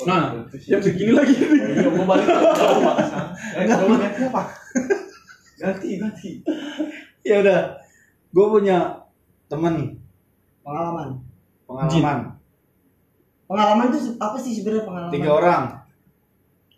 nah 0.00 0.32
jam 0.56 0.80
segini 0.80 1.12
lagi 1.12 1.36
Iya, 1.36 1.92
gua 1.92 2.08
balik 2.08 2.24
jauh 2.24 3.84
gua 3.84 3.96
ganti 4.00 4.22
apa? 4.24 4.42
Ganti, 5.60 5.88
ganti. 6.00 6.30
Ya 7.20 7.44
udah. 7.44 7.76
Gue 8.32 8.46
punya 8.48 9.04
temen 9.52 10.00
Pengalaman. 10.64 11.20
pengalaman 11.68 12.18
Pengalaman 13.44 13.86
itu 13.92 14.14
apa 14.16 14.36
sih 14.40 14.56
sebenarnya 14.56 14.88
pengalaman? 14.88 15.12
tiga 15.12 15.30
orang. 15.36 15.62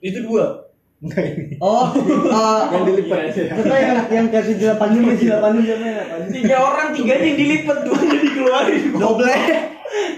itu 0.03 0.19
dua 0.27 0.62
Enggak 1.03 1.25
ini. 1.27 1.59
Oh, 1.59 1.91
uh, 1.91 2.63
Yang 2.73 2.83
dilipat. 2.87 3.19
kita 3.35 3.75
yang 3.75 3.99
yang 4.07 4.27
tujuh 4.31 4.55
delapan 4.57 4.89
lima 4.93 5.11
tujuh 5.13 5.27
delapan 5.27 5.51
siapa 5.59 5.83
ya? 5.83 6.03
tiga 6.31 6.57
orang 6.63 6.89
tiganya 6.95 7.25
yang 7.25 7.37
dilipat 7.37 7.79
duanya 7.83 8.19
dikeluarin 8.23 8.83
Doble, 8.95 9.35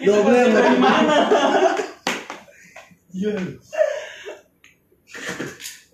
doble 0.02 0.40
dari 0.52 0.76
mana 0.76 1.16
Iya. 3.10 3.32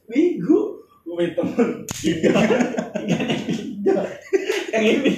Bigu 0.05 0.59
Gua 1.01 1.15
punya 1.17 1.31
temen 1.35 1.69
tiga. 1.87 2.31
yang 4.71 4.85
ini 4.87 5.13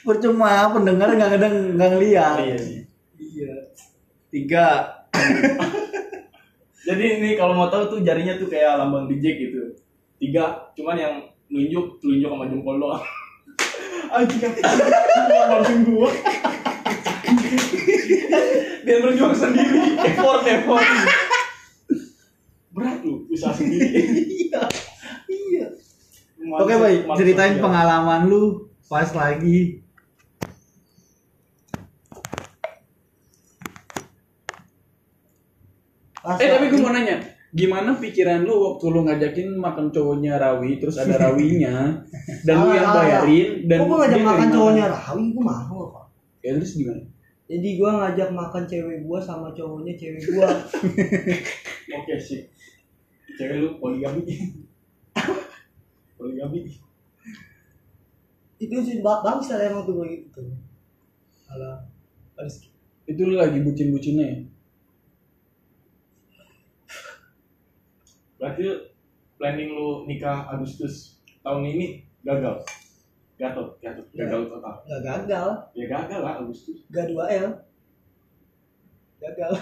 Percuma 0.00 0.50
pendengar 0.70 1.10
nggak 1.10 1.28
ngedeng 1.28 1.56
nggak 1.74 1.90
ngeliat. 1.92 2.34
iya 2.40 2.56
sih 2.56 2.80
Iya. 3.18 3.54
Tiga. 4.30 4.66
Jadi 6.90 7.22
ini 7.22 7.30
kalau 7.38 7.54
mau 7.54 7.70
tahu 7.70 7.86
tuh 7.86 7.98
jarinya 8.02 8.34
tuh 8.34 8.50
kayak 8.50 8.82
lambang 8.82 9.06
bijek 9.06 9.38
gitu. 9.38 9.78
Tiga, 10.18 10.74
cuman 10.74 10.98
yang 10.98 11.14
nunjuk 11.46 12.02
telunjuk 12.02 12.26
sama 12.26 12.50
jempol 12.50 12.82
doang. 12.82 13.04
Anjing. 14.18 14.42
Langsung 15.30 15.86
gua. 15.86 16.10
dia 18.80 18.96
berjuang 19.06 19.36
sendiri 19.36 20.02
effort 20.02 20.42
effort 20.50 20.82
Berat 22.74 22.98
lu 23.06 23.22
usaha 23.30 23.54
sendiri. 23.54 23.86
Iya. 24.50 24.66
Iya. 25.30 25.66
Oke 26.58 26.74
baik, 26.74 27.06
ceritain 27.14 27.62
pengalaman 27.62 28.26
lu 28.26 28.66
pas 28.90 29.06
lagi 29.14 29.86
Pas 36.20 36.36
eh 36.36 36.48
tapi 36.52 36.68
gue 36.68 36.80
mau 36.80 36.92
nanya 36.92 37.16
gimana 37.50 37.98
pikiran 37.98 38.46
lu 38.46 38.54
waktu 38.62 38.84
lu 38.94 39.02
ngajakin 39.02 39.58
makan 39.58 39.90
cowoknya 39.90 40.38
Rawi 40.38 40.78
terus 40.78 41.02
ada 41.02 41.18
Rawinya 41.26 41.98
dan 42.46 42.54
lu 42.62 42.70
yang 42.70 42.86
Ah, 42.86 42.94
bayarin 43.02 43.66
dan 43.66 43.78
Kok 43.82 43.86
gua 43.90 43.98
ngajak 44.06 44.22
makan 44.22 44.48
cowoknya 44.54 44.84
Rawi, 44.86 45.24
gua 45.34 45.42
mau 45.42 45.80
apa? 45.90 46.00
ya 46.46 46.50
terus 46.54 46.78
gimana 46.78 47.02
Jadi 47.50 47.68
gua 47.74 47.90
ngajak 47.98 48.30
makan 48.30 48.62
cewek 48.70 48.98
gua 49.02 49.18
sama 49.18 49.50
cowoknya 49.50 49.98
cewek 49.98 50.22
gua. 50.30 50.46
Oke 51.98 52.14
sih. 52.22 52.46
Cewek 53.34 53.58
lu 53.58 53.68
poligami. 53.82 54.22
poligami. 56.18 56.70
itu 58.60 58.76
sih 58.86 59.02
bang 59.02 59.20
bangsa 59.26 59.58
emang 59.58 59.82
tuh 59.82 59.98
gua 59.98 60.06
gitu. 60.06 60.46
Alah, 61.50 61.82
harus 62.38 62.70
itu 63.10 63.18
lu 63.26 63.34
lagi 63.34 63.58
bucin-bucinnya 63.66 64.22
ya 64.30 64.38
Berarti 68.40 68.64
planning 69.36 69.70
lu 69.70 69.88
nikah 70.04 70.48
Agustus 70.48 71.20
tahun 71.40 71.62
ini 71.66 71.86
gagal. 72.22 72.64
Gatot, 73.36 73.76
gatot, 73.78 74.04
gagal 74.12 74.40
total. 74.48 74.74
nggak 74.84 75.00
gagal, 75.02 75.48
Ya 75.72 75.84
gagal 75.88 76.20
lah 76.20 76.34
Agustus. 76.40 76.84
gak 76.88 77.08
dua 77.08 77.24
L. 77.30 77.48
Gagal. 79.18 79.52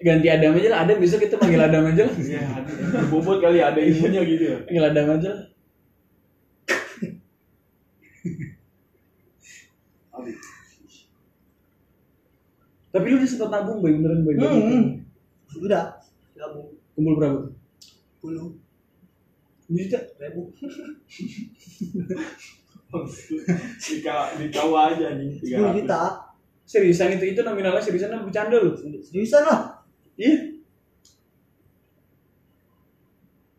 ganti 0.00 0.28
Adam 0.32 0.56
aja 0.56 0.68
lah 0.72 0.80
Adam 0.80 0.96
bisa 0.96 1.20
kita 1.20 1.36
panggil 1.36 1.60
Adam 1.60 1.84
aja 1.84 2.08
lah 2.08 2.16
Iya, 2.16 2.40
ada. 2.40 2.72
Bobot 3.12 3.36
kali 3.38 3.60
ada 3.60 3.76
ilmunya 3.76 4.24
gitu 4.24 4.44
ya. 4.48 4.58
panggil 4.64 4.84
Adam 4.88 5.06
aja 5.12 5.28
lah 5.28 5.44
Aduh. 10.12 10.36
Tapi 12.90 13.06
lu 13.06 13.16
udah 13.18 13.28
sempet 13.28 13.48
nabung 13.48 13.78
boy 13.78 13.92
beneran 13.94 14.22
boy 14.22 14.34
Hmm. 14.34 14.84
Udah, 15.56 15.98
gabung 16.34 16.74
kumpul 16.94 17.14
berapa 17.16 17.38
tuh 17.42 17.54
puluh 18.20 18.54
juta 19.70 19.98
ribu. 20.18 20.50
Nikah 22.90 24.34
nikah 24.34 24.66
aja 24.66 25.14
nih. 25.14 25.30
Sepuluh 25.38 25.72
juta. 25.78 26.02
seriusan 26.66 27.18
itu 27.18 27.34
itu 27.34 27.40
nominalnya 27.42 27.82
seriusan 27.82 28.14
apa 28.14 28.26
bercanda 28.26 28.54
lu 28.58 28.70
Seriusan 29.02 29.42
lah. 29.42 29.82
iya 30.14 30.54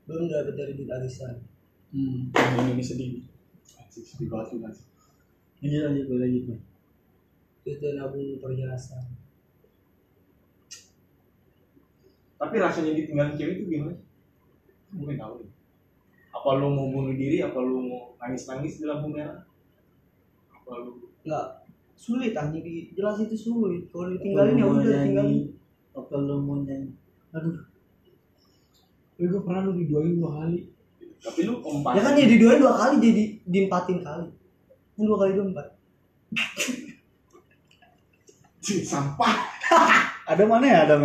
Belum 0.08 0.28
dapat 0.28 0.56
dari 0.56 0.76
duit 0.76 0.88
arisan. 0.88 1.44
hmm 1.92 2.32
ini 2.72 2.80
sedih 2.80 3.20
sedih 3.92 4.28
banget 4.32 4.56
lu, 4.56 4.64
Mas. 4.64 4.88
lanjut 5.60 5.80
lanjut 5.84 6.06
boleh 6.08 6.28
lanjut. 6.28 6.60
Terus 7.64 7.78
dia 7.80 7.92
nabung 7.96 8.40
perhiasan. 8.40 9.04
Tapi 12.42 12.56
rasanya 12.58 12.98
ditinggalin 12.98 13.38
cewek 13.38 13.54
itu 13.62 13.64
gimana? 13.70 13.94
Mungkin 14.98 15.16
tahu 15.22 15.34
nih. 15.46 15.50
Apa 16.34 16.50
lu 16.58 16.74
mau 16.74 16.90
bunuh 16.90 17.14
diri? 17.14 17.38
Apa 17.46 17.62
lu 17.62 17.86
mau 17.86 18.18
nangis-nangis 18.18 18.82
di 18.82 18.90
lampu 18.90 19.14
merah? 19.14 19.46
Apa 20.50 20.72
lu 20.82 21.06
Enggak 21.22 21.70
sulit 21.94 22.34
anjing 22.34 22.66
di 22.66 22.90
jelas 22.98 23.22
itu 23.22 23.38
sulit. 23.38 23.86
Kalau 23.94 24.10
ditinggalin 24.10 24.58
ya 24.58 24.66
lu 24.66 24.82
udah 24.82 25.00
tinggalin. 25.06 25.42
Apa 25.94 26.14
lu 26.18 26.36
mau 26.42 26.58
nyanyi? 26.66 26.98
Aduh, 27.30 27.62
tapi 29.14 29.30
gue 29.30 29.42
pernah 29.46 29.62
lu 29.70 29.78
diduain 29.78 30.18
dua 30.18 30.32
kali 30.42 30.66
tapi 31.22 31.46
lu 31.46 31.62
empat. 31.62 31.94
Ya 31.94 32.02
kan 32.02 32.18
ya 32.18 32.26
diduain 32.26 32.58
dua 32.58 32.74
kali 32.74 32.96
jadi 32.98 33.24
diempatin 33.46 34.02
kali. 34.02 34.34
Kan 34.98 35.04
dua 35.06 35.18
kali 35.22 35.32
dua 35.38 35.46
empat. 35.54 35.68
sampah. 38.90 39.34
ada 40.34 40.44
mana 40.50 40.66
ya 40.66 40.78
Adam? 40.90 41.02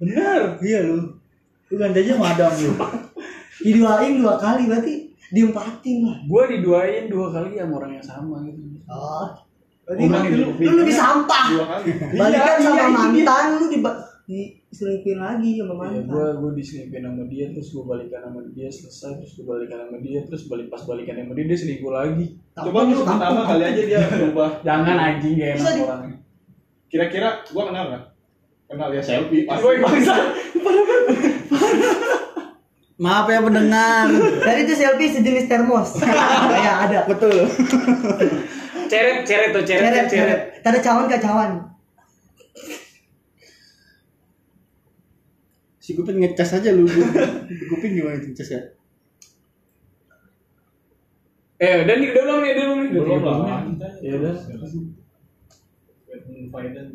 Bener 0.00 0.56
Iya 0.58 0.78
lu. 0.82 0.98
Lu 1.68 1.74
ganti 1.76 1.98
aja 2.00 2.16
sama 2.16 2.26
Adam 2.30 2.52
lu. 2.56 2.72
Diduain 3.60 4.12
dua 4.16 4.34
kali 4.34 4.62
berarti 4.66 4.94
diempatin 5.30 5.96
lah. 6.02 6.16
gue 6.20 6.42
diduain 6.50 7.06
dua 7.06 7.30
kali 7.30 7.54
sama 7.54 7.74
orang 7.76 7.92
yang 7.94 8.06
sama 8.06 8.36
gitu 8.42 8.60
Oh. 8.88 9.28
Berarti 9.86 10.02
Orang 10.04 10.24
lu, 10.28 10.46
lu, 10.56 10.70
lebih 10.80 10.94
sampah. 10.94 11.44
Dua 11.50 11.64
kali. 11.68 11.90
Balikan 12.12 12.46
Iya, 12.50 12.58
sama 12.58 12.74
iya, 12.74 12.82
itu 12.82 12.94
mantan 12.96 13.44
lu 13.52 13.66
di 13.70 13.78
diselingkuhin 14.30 15.18
lagi 15.18 15.58
sama 15.58 15.70
Iya, 15.70 15.76
mantan. 15.76 16.02
gue 16.06 16.26
gue 16.32 16.50
diselingkuhin 16.56 17.02
sama 17.02 17.22
dia 17.26 17.46
terus 17.50 17.68
gue 17.68 17.84
balikan 17.84 18.20
sama 18.22 18.40
dia 18.48 18.68
selesai 18.70 19.12
terus 19.18 19.32
gue 19.34 19.44
balikan 19.44 19.78
sama 19.82 19.96
dia 19.98 20.18
terus 20.22 20.42
balik 20.46 20.66
pas 20.66 20.82
balikan 20.82 21.14
sama 21.14 21.32
dia 21.34 21.44
dia 21.44 21.58
selingkuh 21.58 21.90
lagi 21.90 22.26
Coba 22.52 22.78
lu 22.84 22.94
sebut 22.96 23.16
nama 23.16 23.42
kali 23.44 23.62
aja 23.64 23.82
dia 23.84 23.98
berubah. 24.00 24.50
jangan 24.62 24.96
anjing 24.96 25.34
gak 25.34 25.50
enak 25.52 25.74
orangnya 25.80 26.16
Kira-kira 26.86 27.28
gua 27.46 27.62
kenal 27.66 27.84
nggak? 27.86 28.04
Kenal 28.70 28.94
ya 28.94 29.02
selfie 29.02 29.42
pasti. 29.50 29.66
Woi, 29.66 29.82
bangsa. 29.82 30.14
Maaf 33.02 33.26
ya 33.26 33.42
pendengar. 33.42 34.06
Dan 34.46 34.56
itu 34.62 34.72
selfie 34.78 35.10
sejenis 35.10 35.50
termos. 35.50 35.98
Kayak 35.98 36.76
ada. 36.86 37.00
Betul. 37.10 37.50
ceret 38.86 39.26
ceret 39.26 39.50
tuh 39.50 39.66
ceret 39.66 39.90
Ceret, 39.90 40.06
ceret. 40.06 40.40
Tanda 40.62 40.78
cawan 40.78 41.10
ke 41.10 41.18
cawan. 41.18 41.50
Si 45.82 45.98
Gupin 45.98 46.22
ngecas 46.22 46.62
aja 46.62 46.70
lu. 46.70 46.86
Gupin 47.74 47.90
gimana 47.98 48.22
ngecas 48.22 48.54
ya? 48.54 48.62
Eh, 51.60 51.84
udah 51.84 51.94
nih, 51.98 52.08
udah 52.14 52.22
belum 52.24 52.38
nih, 52.40 52.50
udah 52.54 52.64
belum 52.64 52.78
nih. 52.80 52.90
Belum 52.94 53.18
30 53.20 53.34
lah. 53.42 53.60
Ya 54.00 54.12
udah. 54.16 54.34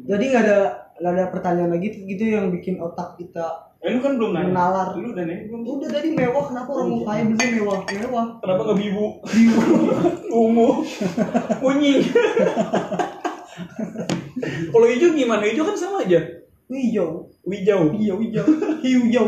Jadi 0.06 0.24
nggak 0.32 0.44
ada 0.44 0.60
nggak 0.96 1.14
ada 1.16 1.26
pertanyaan 1.32 1.72
lagi 1.76 1.88
gitu 1.92 2.24
yang 2.24 2.52
bikin 2.52 2.80
otak 2.80 3.20
kita 3.20 3.66
Eh 3.86 3.94
lu 3.94 4.02
kan 4.02 4.18
belum 4.18 4.34
nanya. 4.34 4.50
Menalar. 4.50 4.88
Lu 4.98 5.14
udah 5.14 5.24
nanya 5.30 5.46
belum? 5.46 5.62
udah 5.62 5.90
tadi 5.94 6.10
mewah 6.18 6.44
kenapa 6.50 6.70
orang 6.74 6.88
mau 6.90 7.02
kaya 7.06 7.22
beli 7.30 7.48
mewah 7.62 7.80
mewah 7.86 8.26
Kenapa 8.42 8.62
nggak 8.66 8.80
bibu? 8.82 9.06
Ungu. 10.42 10.70
Kunying. 11.62 12.02
Kalau 14.74 14.86
hijau 14.90 15.10
gimana? 15.14 15.44
Hijau 15.46 15.64
kan 15.70 15.78
sama 15.78 16.02
aja. 16.02 16.18
hijau 16.66 17.30
Hijau. 17.46 17.94
hijau 17.94 18.18
hijau 18.26 18.46
hijau 18.82 19.28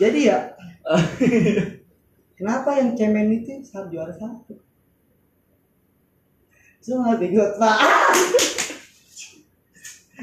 jadi 0.00 0.20
ya 0.22 0.38
kenapa 2.38 2.78
yang 2.78 2.96
cemen 2.96 3.42
itu 3.42 3.58
saat 3.66 3.90
juara 3.90 4.14
satu 4.14 4.54
semua 6.80 7.16
bingung 7.16 7.52
pak 7.56 7.76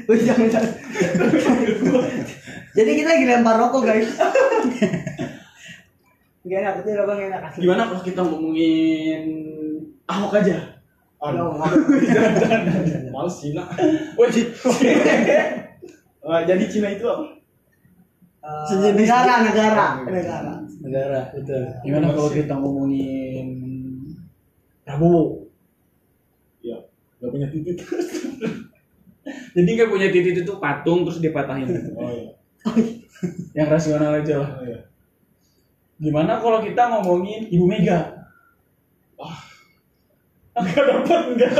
Wih, 0.08 0.24
jangan, 0.24 0.46
jangan. 0.48 0.72
Jadi 2.72 2.90
kita 2.96 3.08
lagi 3.12 3.26
lempar 3.28 3.60
rokok 3.60 3.82
guys. 3.82 4.08
Gak 6.48 6.58
enak, 6.64 6.74
itu 6.80 6.88
bang 6.96 7.20
enak 7.28 7.40
asli. 7.50 7.60
Gimana 7.66 7.82
kalau 7.90 8.00
kita 8.00 8.20
ngomongin 8.24 9.22
Ahok 10.08 10.38
aja? 10.38 10.80
Aduh, 11.18 11.60
Males 13.12 13.36
Cina. 13.42 13.66
Wajib. 14.16 14.54
Ah, 16.24 16.40
jadi 16.48 16.64
Cina 16.70 16.88
itu 16.94 17.04
apa? 17.04 17.26
Sejenis- 18.70 19.02
negara, 19.02 19.34
negara, 19.44 19.86
negara. 20.08 20.52
Negara, 20.78 21.20
betul. 21.34 21.62
Gimana 21.84 22.06
kalau 22.14 22.30
kita 22.32 22.54
ngomongin 22.56 23.46
Prabowo? 24.86 25.37
Iya. 27.18 27.26
Gak 27.26 27.30
punya 27.34 27.46
titik. 27.50 27.76
Jadi 29.28 29.68
nggak 29.74 29.90
punya 29.90 30.08
titik 30.08 30.46
itu 30.46 30.52
patung 30.62 31.02
terus 31.02 31.18
dipatahin. 31.18 31.68
Oh 31.98 32.10
iya. 32.14 32.32
Yang 33.58 33.68
rasional 33.68 34.22
aja 34.22 34.34
lah. 34.38 34.50
Oh 34.62 34.64
iya. 34.64 34.80
Gimana 35.98 36.38
kalau 36.38 36.62
kita 36.62 36.82
ngomongin 36.94 37.50
Ibu 37.50 37.66
Mega? 37.66 38.22
Wah. 39.18 39.34
Enggak 40.54 40.84
dapat 40.86 41.20
enggak. 41.34 41.52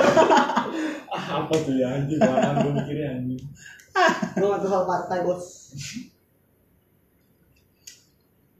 Ah, 1.10 1.42
apa 1.42 1.54
tuh 1.58 1.74
ya 1.74 1.90
anjing? 1.90 2.22
Mana 2.22 2.62
gue 2.62 2.72
mikirnya 2.78 3.18
anjing. 3.18 3.42
Lu 4.38 4.44
nggak 4.46 4.62
tahu 4.62 4.84
partai 4.86 5.18
bos. 5.26 5.74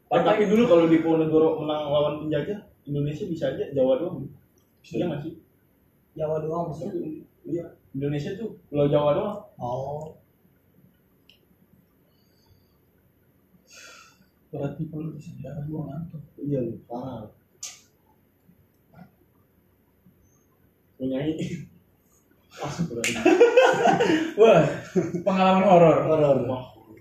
Eh, 0.09 0.23
tapi 0.25 0.49
dulu 0.49 0.65
kalau 0.65 0.85
di 0.89 1.05
Ponegoro 1.05 1.61
menang 1.61 1.93
lawan 1.93 2.25
penjajah, 2.25 2.65
Indonesia 2.89 3.29
bisa 3.29 3.53
aja 3.53 3.69
Jawa 3.77 4.01
doang. 4.01 4.25
Bisa 4.81 5.05
nggak 5.05 5.21
sih? 5.21 5.37
Jawa 6.19 6.43
doang 6.43 6.75
maksudnya. 6.75 7.23
Iya. 7.47 7.65
Indonesia 7.95 8.35
tuh 8.35 8.59
Pulau 8.67 8.91
Jawa 8.91 9.11
doang. 9.15 9.39
Oh. 9.63 10.19
Berarti 14.49 14.83
kalau 14.91 15.13
di 15.15 15.21
sejarah 15.23 15.63
gua 15.71 15.81
ngantuk. 15.93 16.23
Iya 16.41 16.59
lu, 16.67 16.75
parah. 16.89 17.31
Punyai. 20.99 21.33
Ah. 22.59 22.75
Wah, 24.41 24.67
pengalaman 25.23 25.63
horor. 25.63 25.97
Horor. 26.11 26.37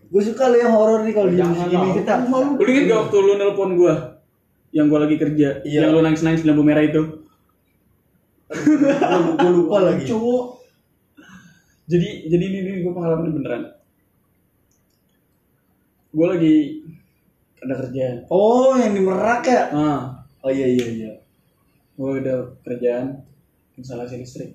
Gue 0.08 0.22
suka 0.22 0.54
lo 0.54 0.56
yang 0.62 0.72
horor 0.72 1.02
nih 1.02 1.14
kalau 1.18 1.30
di 1.34 1.42
lah. 1.42 1.50
kita. 1.98 2.14
Lu 2.30 2.68
inget 2.70 2.86
gak 2.88 3.00
waktu 3.10 3.18
lu 3.18 3.34
nelpon 3.42 3.74
gua? 3.74 4.22
Yang 4.70 4.86
gua 4.94 5.00
lagi 5.08 5.18
kerja, 5.18 5.50
Iya. 5.66 5.90
yang 5.90 5.98
lu 5.98 6.06
nangis-nangis 6.06 6.46
di 6.46 6.48
lampu 6.52 6.62
merah 6.62 6.86
itu. 6.86 7.17
Gue 8.48 9.52
lupa 9.52 9.78
lagi. 9.84 10.04
Cowok. 10.08 10.46
Jadi 11.88 12.28
jadi 12.28 12.44
ini, 12.52 12.58
ini 12.64 12.80
gue 12.84 12.94
pengalaman 12.96 13.32
beneran. 13.32 13.64
Gue 16.12 16.28
lagi 16.28 16.56
ada 17.64 17.74
kerjaan. 17.84 18.18
Oh, 18.32 18.76
yang 18.76 18.96
di 18.96 19.02
Merak 19.04 19.44
ya? 19.48 19.62
Ah, 19.72 20.02
Oh 20.46 20.52
iya 20.54 20.68
iya 20.70 20.88
iya. 20.88 21.12
gue 21.98 22.10
udah 22.22 22.62
kerjaan 22.62 23.26
instalasi 23.76 24.22
listrik. 24.22 24.54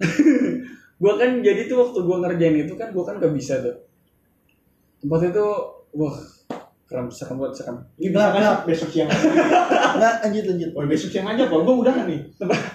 gue 1.02 1.12
kan 1.18 1.30
jadi 1.42 1.66
tuh 1.68 1.76
waktu 1.84 1.98
gue 2.06 2.16
ngerjain 2.22 2.56
itu 2.64 2.74
kan 2.78 2.94
gue 2.94 3.04
kan 3.04 3.18
gak 3.18 3.34
bisa 3.34 3.60
tuh. 3.60 3.76
Tempat 5.02 5.20
itu 5.34 5.46
wah 5.96 6.16
keren 6.90 7.06
serem 7.06 7.38
banget 7.38 7.62
serem. 7.62 7.78
ini 8.02 8.10
bisa 8.10 8.18
nggak 8.18 8.34
sih 8.34 8.58
besok 8.66 8.90
siang? 8.90 9.06
Enggak, 9.06 10.14
lanjut 10.26 10.44
lanjut. 10.50 10.70
Oh, 10.74 10.82
besok 10.90 11.10
siang 11.14 11.26
aja, 11.30 11.46
Pak. 11.46 11.58
Gue 11.62 11.76
udah 11.86 11.94
nih. 12.02 12.18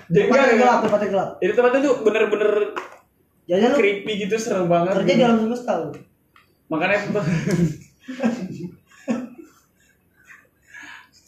Jadi 0.08 0.24
Tempatnya 0.32 0.56
gelap, 0.56 0.80
tempatnya 0.88 1.10
gelap. 1.12 1.30
Jadi 1.44 1.52
tempatnya 1.52 1.80
tuh 1.84 1.96
bener-bener 2.08 2.52
Jajan 3.46 3.76
lu 3.76 3.78
creepy 3.78 4.26
gitu 4.26 4.40
serem 4.40 4.72
banget. 4.72 5.04
kerja 5.04 5.14
di 5.20 5.24
alam 5.28 5.38
semesta 5.44 5.84
lu. 5.84 5.92
Makanya 6.72 7.12
tempat 7.12 7.24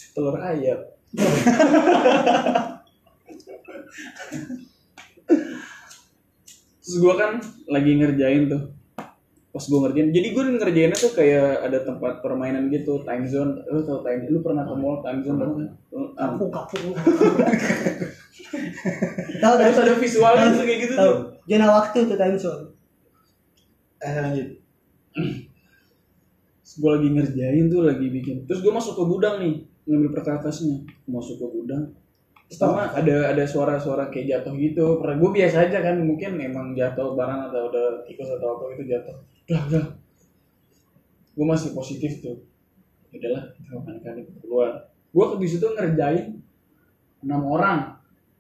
telur 0.16 0.40
ayam. 0.40 0.80
Terus 6.88 7.04
gue 7.04 7.14
kan 7.20 7.44
lagi 7.68 8.00
ngerjain 8.00 8.48
tuh 8.48 8.72
pas 9.58 9.66
gue 9.66 9.80
ngerjain 9.82 10.14
jadi 10.14 10.28
gue 10.38 10.44
ngerjainnya 10.62 10.98
tuh 11.02 11.18
kayak 11.18 11.66
ada 11.66 11.82
tempat 11.82 12.22
permainan 12.22 12.70
gitu 12.70 13.02
time 13.02 13.26
zone 13.26 13.58
lu 13.74 13.82
tau 13.82 14.06
time 14.06 14.30
lu 14.30 14.46
pernah 14.46 14.70
ke 14.70 14.76
mall 14.78 15.02
time 15.02 15.26
zone 15.26 15.42
tau 16.14 16.46
kapuk 16.54 16.78
lu. 16.86 16.94
Tahu 19.42 19.54
dah. 19.58 19.66
terus 19.66 19.82
ada 19.82 19.94
visualnya 19.98 20.54
tuh 20.54 20.62
kayak 20.62 20.80
gitu 20.86 20.94
Tahu. 20.94 21.10
tuh 21.10 21.18
Zona 21.50 21.68
waktu 21.74 21.98
tuh 22.06 22.18
time 22.22 22.38
zone. 22.38 22.64
Eh 23.98 24.14
lanjut. 24.22 24.48
gue 26.78 26.92
lagi 26.94 27.10
ngerjain 27.10 27.66
tuh 27.74 27.82
lagi 27.82 28.06
bikin 28.14 28.46
terus 28.46 28.62
gue 28.62 28.70
masuk 28.70 28.94
ke 28.94 29.04
gudang 29.10 29.42
nih 29.42 29.66
ngambil 29.90 30.14
perkakasnya 30.14 30.86
masuk 31.10 31.42
ke 31.42 31.48
gudang 31.50 31.90
pertama 32.46 32.94
ada 32.94 33.34
ada 33.34 33.44
suara-suara 33.50 34.14
kayak 34.14 34.30
jatuh 34.30 34.54
gitu 34.62 35.02
pernah 35.02 35.18
gue 35.18 35.32
biasa 35.42 35.66
aja 35.66 35.82
kan 35.82 35.98
mungkin 36.06 36.38
emang 36.38 36.78
jatuh 36.78 37.18
barang 37.18 37.50
atau 37.50 37.74
ada 37.74 38.06
tikus 38.06 38.30
atau 38.30 38.62
apa 38.62 38.78
gitu 38.78 38.94
jatuh 38.94 39.18
udah 39.48 39.62
udah 39.66 39.86
gue 41.34 41.46
masih 41.46 41.72
positif 41.72 42.20
tuh 42.20 42.44
udahlah 43.10 43.44
kita 43.54 43.72
makan 43.74 44.16
keluar 44.38 44.70
gue 45.08 45.26
di 45.40 45.48
situ 45.48 45.66
ngerjain 45.68 46.40
enam 47.22 47.44
orang 47.48 47.80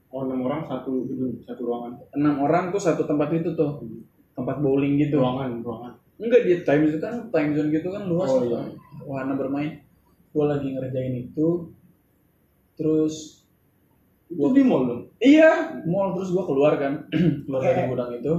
Oh, 0.08 0.24
enam 0.24 0.40
orang 0.40 0.64
satu 0.64 1.04
gedung, 1.04 1.36
satu 1.44 1.68
ruangan. 1.68 2.00
enam 2.16 2.40
orang 2.40 2.72
tuh 2.72 2.80
satu 2.80 3.04
tempat 3.04 3.28
itu 3.36 3.52
tuh 3.54 3.84
tempat 4.32 4.64
bowling 4.64 4.96
gitu 4.96 5.20
Ruangan, 5.20 5.60
ruangan. 5.60 5.94
Enggak 6.16 6.48
di 6.48 6.64
time 6.64 6.88
itu 6.88 6.98
kan 6.98 7.28
time 7.28 7.52
zone 7.52 7.76
gitu 7.76 7.92
kan 7.92 8.08
luas 8.08 8.32
Oh, 8.32 8.40
iya. 8.40 8.72
wahana 9.04 9.36
bermain. 9.36 9.84
Gua 10.32 10.48
lagi 10.48 10.72
ngerjain 10.72 11.12
itu 11.12 11.76
terus 12.76 13.44
Itu 14.28 14.48
di 14.52 14.64
mall 14.64 14.88
dong. 14.88 15.02
iya 15.20 15.76
mall 15.84 16.16
terus 16.16 16.32
gua 16.32 16.48
keluar 16.48 16.80
kan 16.80 17.04
keluar 17.44 17.60
dari 17.62 17.84
Oke. 17.84 17.92
gudang 17.92 18.12
itu 18.16 18.34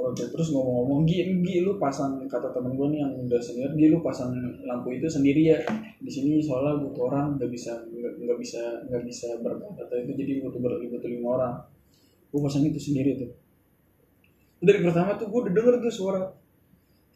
Oke, 0.00 0.24
terus 0.32 0.48
ngomong-ngomong 0.56 1.04
Gi, 1.04 1.28
Gi 1.44 1.60
lu 1.60 1.76
pasang 1.76 2.16
kata 2.24 2.56
temen 2.56 2.72
gue 2.72 2.88
nih 2.88 3.04
yang 3.04 3.12
udah 3.20 3.36
senior 3.36 3.72
Gi 3.76 3.92
lu 3.92 4.00
pasang 4.00 4.32
lampu 4.64 4.96
itu 4.96 5.04
sendiri 5.04 5.52
ya. 5.52 5.58
Di 6.00 6.08
sini 6.08 6.40
soalnya 6.40 6.80
butuh 6.80 7.12
orang 7.12 7.36
nggak 7.36 7.50
bisa 7.52 7.84
nggak 7.92 8.38
bisa 8.40 8.60
nggak 8.88 9.02
bisa 9.04 9.28
berempat 9.44 9.76
atau 9.84 9.96
itu 10.00 10.12
jadi 10.16 10.32
butuh 10.40 10.60
ber, 10.60 10.80
butuh 10.80 11.10
lima 11.12 11.28
orang. 11.36 11.54
Gue 12.32 12.40
pasang 12.40 12.64
itu 12.64 12.80
sendiri 12.80 13.20
tuh. 13.20 13.30
Dari 14.64 14.80
pertama 14.80 15.20
tuh 15.20 15.28
gue 15.28 15.40
udah 15.44 15.52
denger 15.52 15.74
tuh 15.84 15.92
suara. 15.92 16.22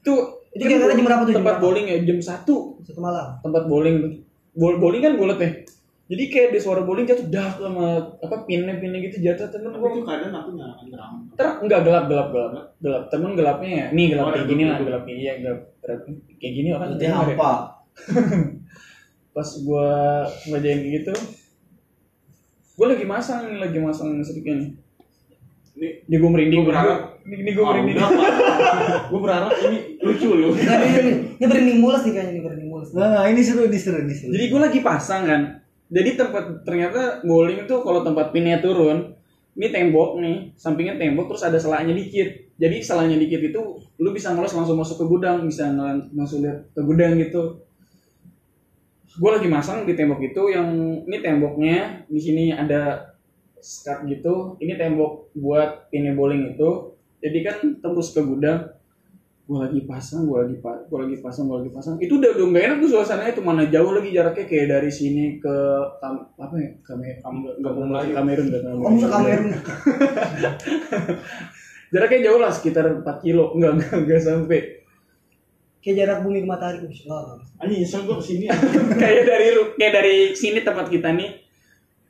Tuh 0.04 0.44
Itu 0.54 0.70
kira-kira 0.70 0.94
jam 0.94 1.02
berapa 1.02 1.22
tuh, 1.26 1.34
tempat 1.34 1.56
bowling 1.58 1.86
ya? 1.90 1.96
Jam 2.04 2.18
satu. 2.22 2.78
Satu 2.84 3.00
malam. 3.00 3.40
tempat 3.40 3.64
bowling. 3.66 3.96
Tuh 4.04 4.12
bowling 4.54 5.02
kan 5.02 5.16
bulat 5.18 5.40
ya 5.40 5.50
jadi 6.04 6.24
kayak 6.26 6.48
di 6.50 6.60
suara 6.60 6.80
bowling 6.80 7.04
jatuh 7.04 7.26
dah 7.26 7.48
sama 7.50 7.86
apa 8.18 8.36
pinnya 8.44 8.76
pinnya 8.76 9.00
gitu 9.02 9.22
jatuh 9.22 9.48
temen 9.48 9.72
gue 9.72 9.88
itu 9.90 10.00
keadaan 10.02 10.34
aku 10.34 10.50
nyalakan 10.52 10.86
terang. 10.86 11.12
ter 11.32 11.48
enggak 11.58 11.80
gelap 11.82 12.04
gelap 12.06 12.28
gelap 12.28 12.52
gelap 12.78 13.02
temen 13.08 13.32
gelapnya 13.32 13.70
ya 13.70 13.86
nih 13.90 14.06
gelap 14.10 14.22
Oh, 14.22 14.30
kayak 14.30 14.46
gini 14.46 14.62
lah 14.64 14.78
gelap. 14.78 15.02
iya 15.06 15.32
gelap 15.38 15.60
gelap 15.78 16.00
kayak 16.34 16.52
gini 16.52 16.68
orang 16.70 16.88
Berarti 16.90 17.02
denger 17.02 17.26
ya. 17.26 17.36
pas 19.34 19.48
gua 19.60 19.88
ngerjain 20.44 20.78
kayak 20.78 20.92
gitu 21.00 21.12
gua 22.74 22.86
lagi 22.90 23.04
masang 23.04 23.40
nih 23.46 23.58
lagi 23.60 23.78
masang 23.78 24.08
listriknya 24.14 24.54
nih 24.56 24.70
Ini 25.74 25.88
ini 26.04 26.16
gua 26.16 26.30
merinding 26.30 26.60
Gua 26.60 26.68
berharap- 26.68 27.02
ini, 27.24 27.34
ini 27.40 27.50
gua 27.50 27.62
Oh, 27.62 27.70
merinding 27.72 27.96
gue 29.04 29.20
berharap 29.20 29.50
ini 29.58 29.78
lucu 29.98 30.28
loh. 30.28 30.52
Nah, 30.54 30.76
ini, 30.78 30.88
ini, 30.94 31.12
ini 31.34 31.46
berending 31.46 31.78
mulus 31.80 32.04
nih 32.04 32.12
kayaknya 32.12 32.30
ini 32.30 32.42
berending 32.42 32.68
mulus. 32.68 32.88
Nah, 32.92 33.08
nah, 33.10 33.24
ini 33.24 33.40
seru, 33.40 33.64
ini 33.64 33.74
seru, 33.74 33.98
ini 33.98 34.12
seru. 34.12 34.30
jadi 34.30 34.44
gua 34.46 34.60
lagi 34.62 34.80
pasang 34.80 35.24
kan 35.24 35.63
jadi 35.92 36.16
tempat 36.16 36.64
ternyata 36.64 37.20
bowling 37.24 37.68
itu 37.68 37.74
kalau 37.84 38.00
tempat 38.00 38.32
pinnya 38.32 38.60
turun 38.64 39.12
ini 39.54 39.70
tembok 39.70 40.18
nih 40.18 40.50
sampingnya 40.58 40.98
tembok 40.98 41.30
terus 41.30 41.46
ada 41.46 41.58
selanya 41.60 41.94
dikit. 41.94 42.26
Jadi 42.58 42.82
selanya 42.82 43.14
dikit 43.18 43.38
itu 43.38 43.62
lu 44.02 44.10
bisa 44.10 44.34
ngelos 44.34 44.54
langsung 44.54 44.78
masuk 44.78 45.02
ke 45.02 45.06
gudang 45.06 45.46
bisa 45.46 45.70
langsung 46.10 46.42
lihat 46.42 46.66
ke 46.74 46.80
gudang 46.82 47.14
gitu. 47.22 47.62
Gue 49.14 49.30
lagi 49.30 49.46
masang 49.46 49.86
di 49.86 49.94
tembok 49.94 50.18
itu 50.26 50.42
yang 50.50 50.74
ini 51.06 51.18
temboknya 51.22 52.02
di 52.10 52.18
sini 52.18 52.44
ada 52.50 53.14
skat 53.62 54.10
gitu. 54.10 54.58
Ini 54.58 54.74
tembok 54.74 55.30
buat 55.38 55.86
pinnya 55.94 56.18
bowling 56.18 56.58
itu. 56.58 56.98
Jadi 57.22 57.38
kan 57.46 57.56
tembus 57.78 58.10
ke 58.10 58.20
gudang 58.26 58.74
gue 59.44 59.54
lagi 59.54 59.80
pasang 59.84 60.24
gue 60.24 60.38
lagi 60.38 60.56
pa 60.56 60.72
gue 60.80 60.98
lagi 60.98 61.16
pasang 61.18 61.44
gue 61.44 61.56
lagi 61.60 61.68
pasang 61.68 61.94
itu 61.98 62.16
udah 62.16 62.30
udah 62.32 62.44
gak 62.48 62.62
enak 62.64 62.76
tuh 62.78 62.88
suasananya 62.90 63.30
itu 63.30 63.40
mana 63.40 63.62
jauh 63.66 63.90
lagi 63.90 64.08
jaraknya 64.08 64.44
kayak 64.44 64.66
dari 64.70 64.88
sini 64.88 65.36
ke 65.36 65.54
kam, 65.98 66.24
apa 66.34 66.54
ya 66.56 66.68
kamer 66.80 67.20
Kampung 67.20 67.84
Melayu. 67.86 68.10
Kamerun 68.10 68.44
gak 68.48 68.60
Om 68.64 68.94
ke 68.96 69.06
Kamerun. 69.06 69.46
jaraknya 71.92 72.18
jauh 72.24 72.38
lah 72.38 72.50
sekitar 72.50 72.84
4 72.90 73.04
kilo 73.20 73.52
enggak 73.52 73.70
enggak 73.76 73.92
enggak 73.98 74.20
sampai 74.20 74.60
Kayak 75.78 75.94
jarak 76.00 76.18
bumi 76.24 76.40
ke 76.40 76.48
matahari. 76.48 76.80
Enggak. 76.80 77.44
Anjing 77.60 77.78
nyesel 77.78 78.00
gua 78.02 78.16
ke 78.16 78.24
sini. 78.24 78.44
kayak 78.96 79.22
dari 79.28 79.46
kayak 79.76 79.92
dari 79.94 80.14
sini 80.32 80.58
tempat 80.58 80.88
kita 80.88 81.12
nih 81.12 81.28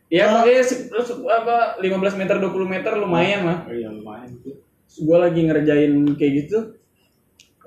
ya 0.06 0.30
Oh. 0.30 0.46
se- 0.62 0.86
apa 1.26 1.82
15 1.82 2.14
meter 2.14 2.38
20 2.38 2.46
meter 2.64 2.92
lumayan 2.94 3.42
lah 3.42 3.58
Oh 3.66 3.74
iya 3.74 3.90
lumayan 3.90 4.30
tuh. 4.38 4.54
gue 4.94 5.16
lagi 5.18 5.40
ngerjain 5.42 5.90
kayak 6.14 6.32
gitu 6.46 6.78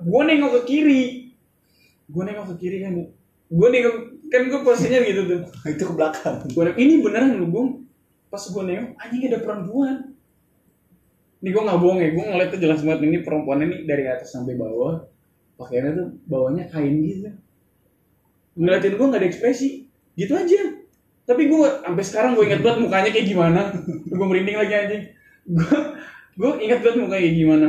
gue 0.02 0.22
nengok 0.22 0.50
ke 0.58 0.62
kiri. 0.66 1.02
Gue 2.08 2.22
nengok 2.24 2.54
ke 2.54 2.66
kiri 2.66 2.78
kan. 2.86 2.92
Gue 3.48 3.68
nengok 3.72 3.96
kan 4.28 4.42
gue 4.46 4.60
posisinya 4.62 5.00
gitu 5.04 5.22
tuh. 5.26 5.40
Itu 5.74 5.84
ke 5.90 5.94
belakang. 5.94 6.36
Gue 6.52 6.72
ini 6.78 7.02
beneran 7.02 7.38
lu 7.38 7.46
gue 7.50 7.64
pas 8.28 8.42
gue 8.42 8.62
nengok 8.62 8.88
anjing 9.00 9.22
ada 9.28 9.38
perempuan. 9.42 9.96
Ini 11.38 11.48
gue 11.54 11.62
nggak 11.62 11.78
bohong 11.78 11.98
ya 12.02 12.08
gue 12.10 12.24
ngeliat 12.24 12.48
tuh 12.50 12.60
jelas 12.60 12.80
banget 12.82 13.00
ini 13.06 13.16
perempuan 13.22 13.62
ini 13.62 13.86
dari 13.86 14.04
atas 14.06 14.34
sampai 14.34 14.54
bawah. 14.58 15.06
Pakaiannya 15.58 15.92
tuh 15.94 16.08
bawahnya 16.30 16.70
kain 16.70 16.94
gitu. 17.02 17.30
Ngeliatin 18.58 18.94
gue 18.94 19.06
nggak 19.06 19.20
ada 19.22 19.28
ekspresi. 19.28 19.86
Gitu 20.18 20.34
aja. 20.34 20.60
Tapi 21.28 21.42
gue 21.46 21.68
sampai 21.84 22.04
sekarang 22.06 22.32
gue 22.34 22.44
inget 22.48 22.62
banget 22.62 22.78
mukanya 22.86 23.10
kayak 23.10 23.26
gimana. 23.26 23.60
Gue 24.06 24.26
merinding 24.26 24.58
lagi 24.58 24.74
anjing. 24.74 25.04
Gue 25.48 25.78
gue 26.38 26.50
inget 26.62 26.80
banget 26.82 26.96
mukanya 27.02 27.22
kayak 27.22 27.34
gimana 27.34 27.68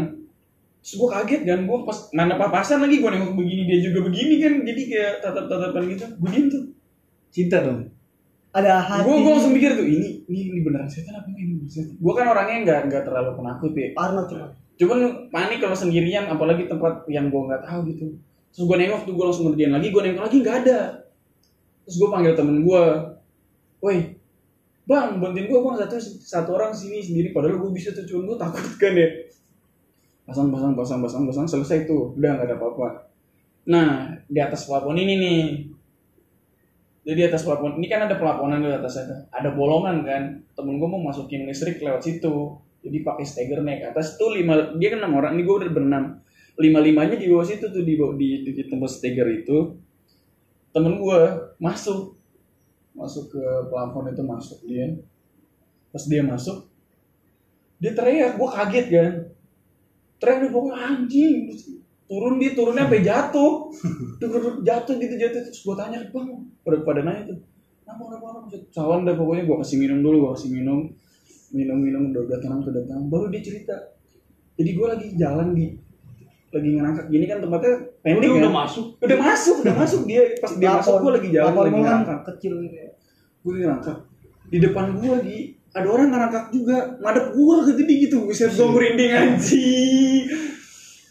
terus 0.80 0.96
gue 0.96 1.10
kaget 1.12 1.42
kan 1.44 1.60
gue 1.68 1.78
pas 1.84 1.98
mana 2.16 2.34
papasan 2.40 2.80
lagi 2.80 3.04
gue 3.04 3.10
nengok 3.12 3.36
begini 3.36 3.68
dia 3.68 3.80
juga 3.84 4.08
begini 4.08 4.40
kan 4.40 4.54
jadi 4.64 4.82
kayak 4.88 5.14
tatap-tatapan 5.22 5.84
gitu. 5.92 6.06
Gue 6.18 6.30
diem 6.32 6.48
tuh. 6.48 6.64
Cinta 7.30 7.58
dong. 7.62 7.92
Ada 8.50 8.82
hati. 8.82 9.06
gue 9.06 9.16
gue 9.22 9.32
langsung 9.32 9.54
mikir 9.54 9.78
tuh 9.78 9.86
ini 9.86 10.26
ini, 10.26 10.40
ini 10.50 10.60
beneran 10.66 10.90
setan 10.90 11.20
apa 11.20 11.28
ini? 11.36 11.68
Setan. 11.68 12.00
Gue 12.00 12.14
kan 12.16 12.26
orangnya 12.32 12.58
nggak 12.66 12.80
nggak 12.90 13.04
terlalu 13.06 13.32
penakut 13.38 13.72
ya. 13.76 13.88
Parno 13.94 14.24
cuma. 14.26 14.48
cuman 14.80 15.28
panik 15.28 15.60
kalau 15.60 15.76
sendirian 15.76 16.32
apalagi 16.32 16.64
tempat 16.72 17.04
yang 17.12 17.28
gue 17.28 17.42
nggak 17.44 17.68
tahu 17.68 17.80
gitu. 17.92 18.16
Terus 18.56 18.64
gue 18.64 18.78
nengok 18.80 19.04
tuh 19.04 19.14
gue 19.14 19.26
langsung 19.28 19.46
ngerjain 19.52 19.76
lagi 19.76 19.88
gue 19.92 20.02
nengok 20.02 20.24
lagi 20.24 20.38
nggak 20.40 20.58
ada. 20.66 20.80
Terus 21.84 21.96
gue 22.00 22.10
panggil 22.10 22.34
temen 22.40 22.64
gue 22.64 22.84
woi 23.84 24.00
bang 24.90 25.22
bantuin 25.22 25.46
gue 25.46 25.60
bang 25.60 25.76
satu 25.86 25.96
satu 26.02 26.50
orang 26.58 26.74
sini 26.74 27.00
sendiri 27.00 27.30
padahal 27.30 27.62
gue 27.62 27.72
bisa 27.72 27.94
tuh 27.94 28.04
cuman 28.10 28.34
gue 28.34 28.38
takut 28.42 28.64
kan 28.82 28.94
ya 28.98 29.08
pasang 30.30 30.54
pasang 30.54 30.78
pasang 30.78 31.00
pasang 31.02 31.24
pasang 31.26 31.48
selesai 31.50 31.90
tuh. 31.90 32.14
Udah 32.14 32.38
nggak 32.38 32.48
ada 32.54 32.56
apa-apa. 32.62 32.88
Nah 33.66 33.90
di 34.30 34.38
atas 34.38 34.70
plafon 34.70 35.02
ini 35.02 35.14
nih. 35.18 35.42
Jadi 37.10 37.18
di 37.18 37.26
atas 37.26 37.42
plafon 37.42 37.82
ini 37.82 37.90
kan 37.90 38.06
ada 38.06 38.14
pelaponan 38.22 38.62
di 38.62 38.70
atas 38.70 39.02
ada 39.34 39.50
bolongan 39.50 40.06
kan. 40.06 40.24
Temen 40.54 40.78
gue 40.78 40.86
mau 40.86 41.02
masukin 41.02 41.50
listrik 41.50 41.82
lewat 41.82 42.06
situ. 42.06 42.62
Jadi 42.86 43.02
pakai 43.02 43.26
steger 43.26 43.60
naik 43.66 43.92
atas 43.92 44.16
tuh 44.22 44.30
lima 44.30 44.78
dia 44.78 44.94
kan 44.94 45.02
enam 45.02 45.18
orang. 45.18 45.34
Ini 45.34 45.42
gue 45.42 45.56
udah 45.66 45.72
berenam. 45.74 46.06
Lima 46.62 46.80
limanya 46.84 47.18
di 47.18 47.26
bawah 47.26 47.48
situ 47.48 47.66
tuh 47.72 47.82
di 47.82 47.98
di, 47.98 48.28
di, 48.46 48.52
di 48.54 48.64
tempat 48.70 48.92
steger 48.94 49.26
itu. 49.34 49.74
Temen 50.70 51.02
gue 51.02 51.20
masuk. 51.58 52.14
Masuk 52.94 53.34
ke 53.34 53.44
plafon 53.74 54.14
itu 54.14 54.22
masuk 54.22 54.60
dia 54.70 54.94
pas 55.90 56.06
dia 56.06 56.22
masuk 56.22 56.70
dia 57.82 57.98
teriak. 57.98 58.38
Gue 58.38 58.50
kaget 58.54 58.88
kan 58.94 59.14
di 60.20 60.47
bawah 60.51 60.76
anjing. 60.76 61.47
Turun 62.09 62.41
dia 62.41 62.51
turunnya 62.57 62.89
sampai 62.89 63.01
jatuh. 63.05 63.51
Duduk- 64.17 64.61
jatuh 64.65 64.93
gitu 64.97 65.15
jatuh 65.15 65.41
terus 65.45 65.61
gue 65.61 65.76
tanya 65.78 65.97
bang 66.09 66.28
pada 66.65 66.78
pada 66.84 67.01
nanya 67.05 67.24
tuh 67.30 67.38
kenapa 67.86 68.01
kenapa 68.05 68.26
kenapa? 68.49 68.57
Cawan 68.74 68.99
dah 69.05 69.15
pokoknya 69.17 69.43
gue 69.45 69.57
kasih 69.65 69.78
minum 69.78 69.99
dulu 70.01 70.15
gue 70.26 70.32
kasih 70.38 70.49
minum 70.53 70.80
minum 71.49 71.78
minum 71.78 72.01
udah 72.13 72.22
udah 72.30 72.38
tenang 72.38 72.59
udah 72.61 72.84
tenang 72.86 73.05
baru 73.09 73.30
dia 73.30 73.41
cerita. 73.41 73.78
Jadi 74.57 74.70
gue 74.76 74.88
lagi 74.89 75.07
jalan 75.15 75.47
di 75.53 75.65
lagi 76.49 76.70
ngerangkak 76.74 77.05
gini 77.13 77.26
kan 77.30 77.38
tempatnya 77.45 77.74
pendek 78.01 78.26
Udah, 78.26 78.30
kan? 78.34 78.41
udah 78.41 78.53
masuk. 78.57 78.86
udah 79.05 79.17
masuk 79.22 79.55
udah 79.61 79.76
masuk 79.78 80.01
dia. 80.09 80.22
Pas 80.41 80.53
dia 80.57 80.70
masuk 80.74 80.93
gue 80.97 81.11
lagi 81.13 81.30
jalan 81.30 81.53
lagi 81.53 81.78
ngerangkak. 81.78 82.20
Kecil 82.34 82.53
gitu 82.65 82.76
ya. 82.76 82.89
gue 83.39 83.51
ngerangkak. 83.53 83.97
Di 84.49 84.57
depan 84.57 84.86
gue 84.97 85.07
lagi 85.13 85.38
ada 85.70 85.88
orang 85.88 86.09
ngerangkak 86.09 86.45
juga 86.49 86.78
ngadep 86.97 87.26
gue 87.32 87.55
gitu 87.67 87.82
dia 87.84 87.97
gitu 88.03 88.15
buset 88.26 88.49
gue 88.49 88.67
merinding 88.67 89.11
anjing 89.11 90.24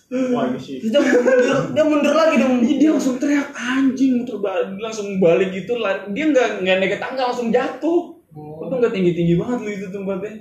Wah 0.08 0.48
ini 0.48 0.56
sih. 0.56 0.80
Dia 0.88 1.04
mundur, 1.04 1.68
dia 1.76 1.84
mundur 1.84 2.14
lagi 2.16 2.40
dong. 2.40 2.64
Iya, 2.64 2.74
dia 2.80 2.90
langsung 2.96 3.20
teriak 3.20 3.52
anjing 3.52 4.24
muter 4.24 4.40
balik 4.40 4.80
langsung 4.80 5.20
balik 5.20 5.52
gitu 5.52 5.76
dia 6.16 6.24
nggak 6.32 6.64
nggak 6.64 6.76
naik 6.80 6.90
ke 6.96 6.98
tangga 6.98 7.28
langsung 7.28 7.52
jatuh 7.52 8.16
Oh. 8.28 8.60
itu 8.60 8.74
nggak 8.76 8.92
tinggi 8.92 9.12
tinggi 9.16 9.34
banget 9.40 9.58
lu 9.64 9.70
itu 9.72 9.86
tempatnya 9.88 10.32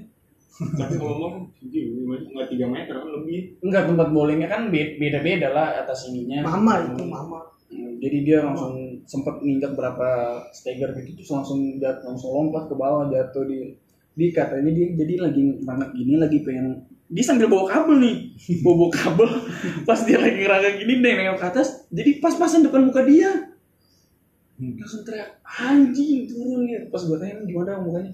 Tapi 0.58 0.94
ngomong 1.00 1.50
tinggi, 1.56 1.82
nggak 2.04 2.48
tiga 2.52 2.66
meter 2.68 2.96
lebih. 3.00 3.58
Enggak 3.64 3.88
tempat 3.88 4.08
bowlingnya 4.10 4.48
kan 4.48 4.68
be- 4.70 4.98
beda-beda 4.98 5.54
lah 5.54 5.68
atas 5.82 6.10
ininya 6.10 6.44
Mama 6.44 6.84
itu 6.84 7.04
mama. 7.04 7.40
Hmm, 7.68 7.96
jadi 8.00 8.18
dia 8.24 8.40
langsung 8.44 8.76
sempet 9.04 9.40
nginjak 9.40 9.76
berapa 9.76 10.08
steger 10.52 10.96
gitu 10.98 11.16
terus 11.16 11.32
langsung 11.32 11.60
jat, 11.78 12.00
langsung 12.02 12.32
lompat 12.32 12.68
ke 12.68 12.76
bawah 12.76 13.08
jatuh 13.08 13.44
di 13.44 13.72
di 14.18 14.34
katanya 14.34 14.74
dia 14.74 14.98
jadi 14.98 15.14
lagi 15.30 15.62
ngerangkak 15.62 15.92
gini 15.94 16.14
lagi 16.18 16.38
pengen 16.42 16.82
dia 17.08 17.24
sambil 17.24 17.48
bawa 17.48 17.66
kabel 17.72 18.04
nih. 18.04 18.16
Bawa, 18.64 18.76
bawa 18.76 18.92
kabel. 18.92 19.30
Pas 19.88 20.00
dia 20.04 20.20
lagi 20.20 20.44
ngerangkak 20.44 20.74
gini 20.84 20.94
dia 21.00 21.12
nengok 21.16 21.40
ke 21.40 21.48
atas. 21.48 21.88
Jadi 21.88 22.20
pas-pasan 22.20 22.68
depan 22.68 22.84
muka 22.84 23.00
dia. 23.08 23.32
Langsung 24.60 25.08
teriak 25.08 25.40
anjing 25.48 26.28
turun 26.28 26.68
ya. 26.68 26.84
Pas 26.92 27.00
gue 27.00 27.16
tanya 27.16 27.40
gimana 27.48 27.80
mukanya? 27.80 28.12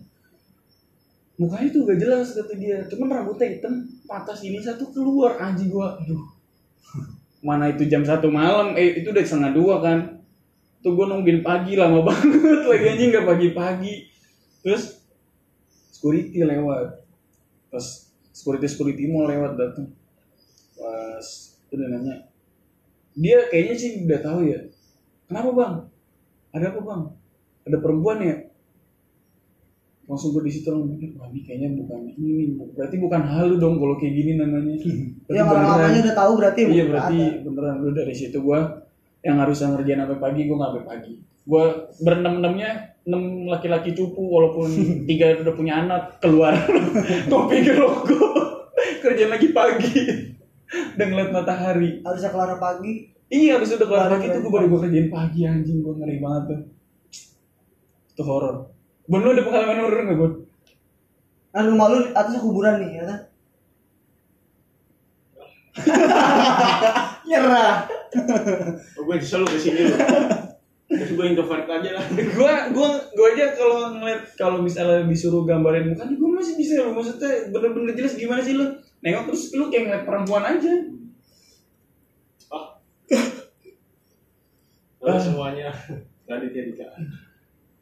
Mukanya 1.41 1.67
tuh 1.73 1.81
gak 1.89 1.97
jelas 1.97 2.37
kata 2.37 2.53
dia. 2.53 2.85
Cuman 2.85 3.09
rambutnya 3.09 3.49
hitam 3.49 3.81
patah 4.05 4.37
sini 4.37 4.61
satu 4.61 4.93
keluar. 4.93 5.41
Anjing 5.41 5.73
gua 5.73 5.97
aduh. 5.97 6.21
Mana 7.47 7.73
itu 7.73 7.89
jam 7.89 8.05
satu 8.05 8.29
malam? 8.29 8.77
Eh 8.77 9.01
itu 9.01 9.09
udah 9.09 9.25
setengah 9.25 9.57
dua 9.57 9.81
kan. 9.81 10.21
Tuh 10.85 10.93
gue 10.93 11.05
nungguin 11.09 11.41
pagi 11.41 11.73
lama 11.73 12.03
banget 12.07 12.61
lagi 12.69 12.85
anjing 12.93 13.09
nggak 13.09 13.25
pagi-pagi. 13.25 13.93
Terus 14.61 15.02
security 16.03 16.43
lewat. 16.43 16.99
Pas 17.71 17.85
security 18.35 18.67
security 18.67 19.07
mau 19.07 19.23
lewat 19.23 19.55
datang 19.55 19.87
pas 20.73 21.27
itu 21.69 21.73
udah 21.77 21.87
nanya 21.87 22.15
dia 23.13 23.45
kayaknya 23.47 23.75
sih 23.77 23.91
udah 24.09 24.19
tahu 24.25 24.39
ya 24.49 24.59
kenapa 25.29 25.49
bang? 25.53 25.73
Ada 26.53 26.65
apa 26.73 26.81
bang? 26.81 27.01
Ada 27.65 27.77
perempuan 27.81 28.17
ya? 28.21 28.35
Langsung 30.09 30.35
gue 30.37 30.49
di 30.49 30.51
situ 30.53 30.67
langsung 30.69 30.97
mikir 30.97 31.13
wah 31.17 31.29
ini 31.29 31.41
kayaknya 31.45 31.69
bukan 31.77 31.99
ini 32.17 32.29
nih 32.33 32.47
berarti 32.73 32.95
bukan 32.97 33.21
halu 33.23 33.55
dong 33.61 33.77
kalau 33.77 33.95
kayak 34.01 34.13
gini 34.17 34.31
namanya. 34.37 34.75
Berarti 34.81 35.33
Ya 35.33 35.45
orang 35.45 35.65
mamanya 35.65 35.99
udah 36.03 36.15
tahu 36.17 36.31
berarti. 36.41 36.61
Iya 36.67 36.85
berarti 36.89 37.17
ada. 37.21 37.41
beneran. 37.45 37.75
Lu 37.81 37.89
dari 37.93 38.13
situ 38.13 38.37
gua 38.41 38.59
yang 39.23 39.37
harusnya 39.39 39.73
ngerjain 39.77 40.01
sampai 40.03 40.19
pagi 40.19 40.41
gua 40.49 40.55
nggak 40.57 40.69
sampai 40.73 40.85
pagi. 40.89 41.13
Gua 41.45 41.63
berenam 42.01 42.33
enamnya 42.41 42.92
enam 43.03 43.51
laki-laki 43.51 43.91
cupu 43.91 44.23
walaupun 44.23 44.69
tiga 45.09 45.39
udah 45.43 45.53
punya 45.55 45.83
anak 45.83 46.23
keluar 46.23 46.55
topi 47.31 47.67
logo 47.75 48.19
kerjaan 49.03 49.31
lagi 49.35 49.51
pagi 49.51 49.93
dan 50.97 51.13
ngeliat 51.13 51.29
matahari. 51.29 52.01
harusnya 52.01 52.33
kelar 52.33 52.57
pagi. 52.57 53.13
Iya 53.29 53.57
habis 53.57 53.73
udah 53.73 53.87
keluar 53.87 54.05
Baru 54.07 54.13
pagi 54.17 54.25
tuh 54.25 54.31
kerja 54.33 54.43
gua 54.45 54.53
baru 54.53 54.65
gua 54.69 54.79
kerjain 54.85 55.09
pagi 55.09 55.41
anjing 55.45 55.77
gua 55.81 55.93
ngeri 55.97 56.17
banget 56.21 56.43
tuh. 56.49 56.59
Itu 58.13 58.23
horor. 58.25 58.55
Lu 59.09 59.29
ada 59.29 59.43
pengalaman 59.43 59.77
horor 59.83 59.99
nggak 60.05 60.17
bun? 60.17 60.33
Kan 61.53 61.69
rumah 61.69 61.87
lu 61.93 61.97
atasnya 62.13 62.41
kuburan 62.41 62.81
nih, 62.81 62.89
ya 62.97 63.03
kan? 63.05 63.19
Nyerah. 67.29 67.89
Oh, 68.97 69.03
gue 69.09 69.15
nyesel 69.17 69.41
lu 69.41 69.47
ke 69.49 69.57
sini 69.57 69.89
lu. 69.89 69.97
Terus 70.93 71.11
gue 71.17 71.25
introvert 71.25 71.65
aja 71.65 71.89
lah. 71.97 72.05
gua 72.37 72.53
gua 72.69 72.89
gua 73.17 73.27
aja 73.33 73.45
kalau 73.57 73.97
ngeliat 73.97 74.21
kalau 74.37 74.57
misalnya 74.61 75.09
disuruh 75.09 75.41
gambarin 75.41 75.89
mukanya 75.89 76.15
gua 76.15 76.37
masih 76.37 76.53
bisa 76.53 76.85
loh 76.85 76.93
maksudnya 76.93 77.49
bener-bener 77.49 77.97
jelas 77.97 78.13
gimana 78.13 78.41
sih 78.45 78.53
lu 78.53 78.65
nengok 79.01 79.33
terus 79.33 79.51
lu 79.57 79.67
kayak 79.73 79.89
ngeliat 79.89 80.05
perempuan 80.05 80.45
aja 80.45 80.73
Halo 85.03 85.19
semuanya. 85.27 85.67
Tadi 86.27 86.47
Tika. 86.55 86.87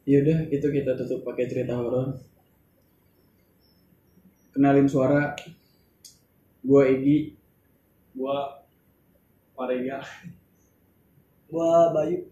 Yaudah, 0.02 0.50
itu 0.50 0.66
kita 0.66 0.98
tutup 0.98 1.22
pakai 1.22 1.46
cerita 1.46 1.78
horor. 1.78 2.10
Kenalin 4.50 4.90
suara. 4.90 5.30
Gua 6.66 6.82
Egi. 6.90 7.38
gua 8.12 8.44
Parega 9.54 10.02
Gua 11.46 11.94
Bayu. 11.94 12.31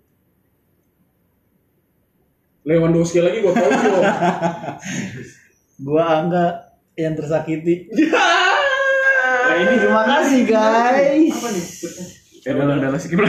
Lewandowski 2.64 3.24
lagi 3.24 3.40
gua 3.40 3.52
tahu 3.56 3.70
gua. 3.72 4.02
Gua 5.80 6.04
Angga 6.20 6.76
yang 6.92 7.16
tersakiti. 7.16 7.88
nah 9.48 9.56
ini 9.56 9.74
Terima 9.80 10.02
kasih 10.04 10.40
guys. 10.44 11.32
apa 11.32 11.48
nih 11.56 11.64
Ya 12.40 12.56
udah, 12.56 12.76
udah, 12.80 12.96
skip 12.96 13.20
lanjut. 13.20 13.28